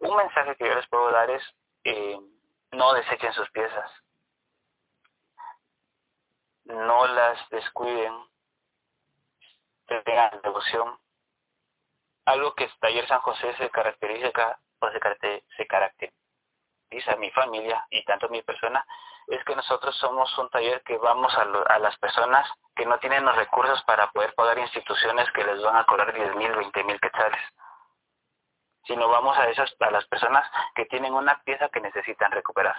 Un 0.00 0.16
mensaje 0.16 0.56
que 0.56 0.68
yo 0.68 0.74
les 0.74 0.86
puedo 0.88 1.10
dar 1.10 1.30
es 1.30 1.42
eh, 1.84 2.18
no 2.72 2.92
desechen 2.94 3.32
sus 3.32 3.50
piezas. 3.50 3.90
No 6.64 7.06
las 7.06 7.48
descuiden. 7.50 8.14
Tengan 9.86 10.40
devoción 10.42 10.98
algo 12.26 12.54
que 12.54 12.68
Taller 12.80 13.06
San 13.08 13.20
José 13.20 13.54
se 13.56 13.70
caracteriza, 13.70 14.58
o 14.80 14.90
se, 14.90 15.44
se 15.56 15.66
caracteriza 15.66 17.16
mi 17.18 17.30
familia 17.30 17.84
y 17.90 18.04
tanto 18.04 18.28
mi 18.28 18.42
persona, 18.42 18.84
es 19.28 19.42
que 19.44 19.56
nosotros 19.56 19.96
somos 19.96 20.36
un 20.38 20.48
taller 20.50 20.82
que 20.82 20.98
vamos 20.98 21.36
a, 21.36 21.42
a 21.42 21.78
las 21.78 21.96
personas 21.98 22.48
que 22.76 22.86
no 22.86 22.98
tienen 22.98 23.24
los 23.24 23.34
recursos 23.34 23.82
para 23.84 24.10
poder 24.12 24.34
pagar 24.34 24.58
instituciones 24.58 25.30
que 25.32 25.44
les 25.44 25.60
van 25.62 25.76
a 25.76 25.84
cobrar 25.84 26.12
10 26.12 26.36
mil, 26.36 26.54
20 26.54 26.84
mil 26.84 27.00
quetzales 27.00 27.40
sino 28.86 29.08
vamos 29.08 29.36
a 29.36 29.48
esas 29.48 29.74
a 29.80 29.90
las 29.90 30.06
personas 30.06 30.48
que 30.74 30.86
tienen 30.86 31.14
una 31.14 31.42
pieza 31.42 31.68
que 31.68 31.80
necesitan 31.80 32.30
recuperar. 32.30 32.76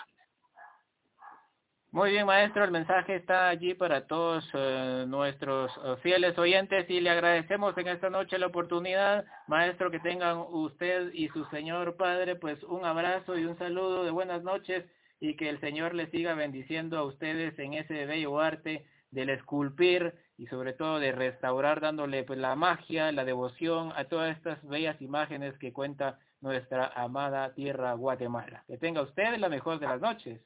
Muy 1.97 2.11
bien, 2.11 2.27
maestro, 2.27 2.63
el 2.63 2.69
mensaje 2.69 3.15
está 3.15 3.49
allí 3.49 3.73
para 3.73 4.05
todos 4.05 4.47
eh, 4.53 5.05
nuestros 5.07 5.71
eh, 5.83 5.95
fieles 6.03 6.37
oyentes 6.37 6.87
y 6.91 7.01
le 7.01 7.09
agradecemos 7.09 7.75
en 7.75 7.87
esta 7.87 8.11
noche 8.11 8.37
la 8.37 8.45
oportunidad, 8.45 9.25
maestro, 9.47 9.89
que 9.89 9.99
tengan 9.99 10.37
usted 10.37 11.11
y 11.11 11.27
su 11.29 11.43
señor 11.45 11.97
padre, 11.97 12.35
pues 12.35 12.61
un 12.65 12.85
abrazo 12.85 13.35
y 13.35 13.45
un 13.45 13.57
saludo 13.57 14.03
de 14.03 14.11
buenas 14.11 14.43
noches 14.43 14.85
y 15.19 15.35
que 15.37 15.49
el 15.49 15.59
Señor 15.59 15.95
les 15.95 16.11
siga 16.11 16.35
bendiciendo 16.35 16.99
a 16.99 17.03
ustedes 17.03 17.57
en 17.57 17.73
ese 17.73 18.05
bello 18.05 18.39
arte 18.39 18.85
del 19.09 19.31
esculpir 19.31 20.13
y 20.37 20.45
sobre 20.45 20.73
todo 20.73 20.99
de 20.99 21.13
restaurar, 21.13 21.81
dándole 21.81 22.23
pues 22.25 22.37
la 22.37 22.55
magia, 22.55 23.11
la 23.11 23.25
devoción 23.25 23.91
a 23.95 24.03
todas 24.03 24.37
estas 24.37 24.63
bellas 24.67 25.01
imágenes 25.01 25.57
que 25.57 25.73
cuenta 25.73 26.19
nuestra 26.41 26.91
amada 26.95 27.55
tierra 27.55 27.93
Guatemala. 27.93 28.63
Que 28.67 28.77
tenga 28.77 29.01
usted 29.01 29.35
la 29.37 29.49
mejor 29.49 29.79
de 29.79 29.87
las 29.87 29.99
noches. 29.99 30.39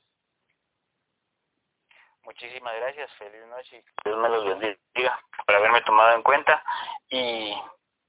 Muchísimas 2.23 2.75
gracias, 2.75 3.11
feliz 3.13 3.45
noche. 3.47 3.83
Dios 4.05 4.17
me 4.17 4.29
los 4.29 4.45
bendiga 4.45 5.19
por 5.45 5.55
haberme 5.55 5.81
tomado 5.81 6.15
en 6.15 6.23
cuenta 6.23 6.63
y 7.09 7.53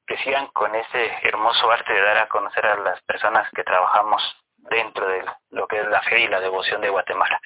que 0.06 0.16
sigan 0.18 0.48
con 0.48 0.74
ese 0.74 1.12
hermoso 1.22 1.70
arte 1.70 1.92
de 1.92 2.02
dar 2.02 2.18
a 2.18 2.28
conocer 2.28 2.66
a 2.66 2.76
las 2.76 3.00
personas 3.02 3.48
que 3.52 3.64
trabajamos 3.64 4.22
dentro 4.56 5.08
de 5.08 5.24
lo 5.50 5.66
que 5.66 5.80
es 5.80 5.88
la 5.88 6.02
fe 6.02 6.20
y 6.20 6.28
la 6.28 6.40
devoción 6.40 6.80
de 6.80 6.90
Guatemala. 6.90 7.40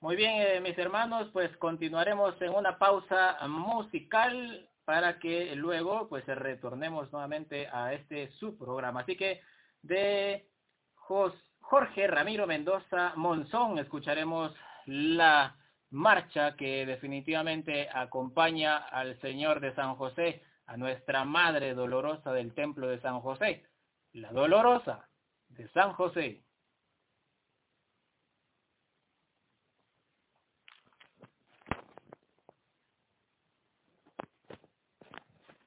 Muy 0.00 0.16
bien, 0.16 0.34
eh, 0.36 0.60
mis 0.60 0.76
hermanos, 0.78 1.30
pues 1.32 1.56
continuaremos 1.56 2.40
en 2.42 2.54
una 2.54 2.78
pausa 2.78 3.38
musical 3.48 4.68
para 4.84 5.18
que 5.18 5.56
luego 5.56 6.08
pues 6.08 6.26
retornemos 6.26 7.10
nuevamente 7.10 7.68
a 7.72 7.94
este 7.94 8.30
subprograma. 8.32 9.00
Así 9.00 9.16
que 9.16 9.40
de 9.82 10.46
Jorge 10.94 12.06
Ramiro 12.06 12.46
Mendoza 12.46 13.12
Monzón 13.16 13.78
escucharemos 13.78 14.54
la 14.86 15.56
marcha 15.90 16.56
que 16.56 16.84
definitivamente 16.86 17.88
acompaña 17.92 18.76
al 18.76 19.18
Señor 19.20 19.60
de 19.60 19.74
San 19.74 19.94
José, 19.96 20.42
a 20.66 20.76
nuestra 20.76 21.24
Madre 21.24 21.74
Dolorosa 21.74 22.32
del 22.32 22.54
Templo 22.54 22.88
de 22.88 23.00
San 23.00 23.20
José, 23.20 23.64
la 24.12 24.32
Dolorosa 24.32 25.08
de 25.48 25.68
San 25.68 25.92
José. 25.92 26.42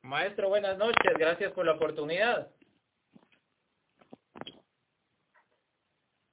Maestro, 0.01 0.47
buenas 0.47 0.77
noches, 0.77 1.13
gracias 1.19 1.51
por 1.51 1.65
la 1.65 1.73
oportunidad. 1.73 2.49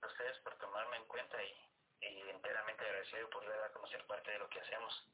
Ustedes 0.01 0.39
por 0.45 0.57
tomarme 0.59 0.97
en 0.97 1.05
cuenta 1.07 1.37
y, 1.43 2.07
y 2.07 2.31
enteramente 2.31 2.85
agradecido 3.05 3.31
por 3.31 3.47
dar 3.47 3.63
a 3.65 3.73
conocer 3.73 4.05
parte 4.07 4.31
de 4.31 4.39
lo 4.39 4.49
que 4.49 4.61
hacemos. 4.61 5.09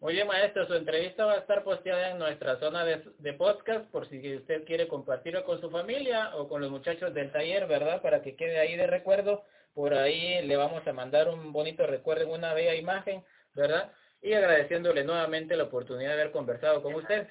Muy 0.00 0.14
bien, 0.14 0.26
maestro, 0.26 0.66
su 0.66 0.74
entrevista 0.74 1.24
va 1.24 1.34
a 1.34 1.38
estar 1.38 1.64
posteada 1.64 2.10
en 2.10 2.18
nuestra 2.18 2.58
zona 2.58 2.84
de, 2.84 3.02
de, 3.18 3.32
podcast 3.32 3.90
por 3.90 4.08
si 4.08 4.36
usted 4.36 4.64
quiere 4.64 4.88
compartirlo 4.88 5.44
con 5.44 5.60
su 5.60 5.70
familia 5.70 6.36
o 6.36 6.48
con 6.48 6.60
los 6.60 6.70
muchachos 6.70 7.14
del 7.14 7.32
taller, 7.32 7.66
¿verdad? 7.66 8.02
Para 8.02 8.20
que 8.20 8.36
quede 8.36 8.58
ahí 8.58 8.76
de 8.76 8.86
recuerdo. 8.86 9.44
Por 9.72 9.94
ahí 9.94 10.42
le 10.46 10.56
vamos 10.56 10.86
a 10.86 10.92
mandar 10.92 11.28
un 11.28 11.52
bonito 11.52 11.86
recuerdo 11.86 12.24
en 12.24 12.30
una 12.30 12.54
bella 12.54 12.74
imagen, 12.74 13.24
¿verdad? 13.54 13.92
Y 14.20 14.34
agradeciéndole 14.34 15.04
nuevamente 15.04 15.56
la 15.56 15.64
oportunidad 15.64 16.10
de 16.10 16.20
haber 16.20 16.32
conversado 16.32 16.82
con 16.82 16.94
usted. 16.94 17.28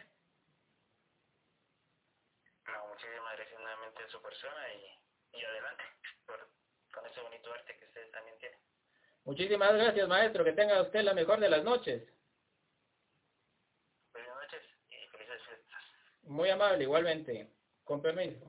su 4.09 4.21
persona 4.21 4.61
y, 4.73 5.39
y 5.39 5.43
adelante 5.43 5.83
con 6.93 7.05
ese 7.07 7.21
bonito 7.21 7.51
arte 7.51 7.75
que 7.79 7.85
usted 7.85 8.11
también 8.11 8.37
tiene. 8.37 8.57
Muchísimas 9.25 9.73
gracias, 9.73 10.07
maestro. 10.07 10.43
Que 10.43 10.53
tenga 10.53 10.81
usted 10.81 11.01
la 11.01 11.13
mejor 11.13 11.39
de 11.39 11.49
las 11.49 11.63
noches. 11.63 12.03
Buenas 14.11 14.35
noches 14.35 14.61
y 14.89 15.07
felices 15.11 15.41
fiestas. 15.47 15.83
Muy 16.23 16.49
amable, 16.49 16.83
igualmente. 16.83 17.49
Con 17.83 18.01
permiso. 18.01 18.45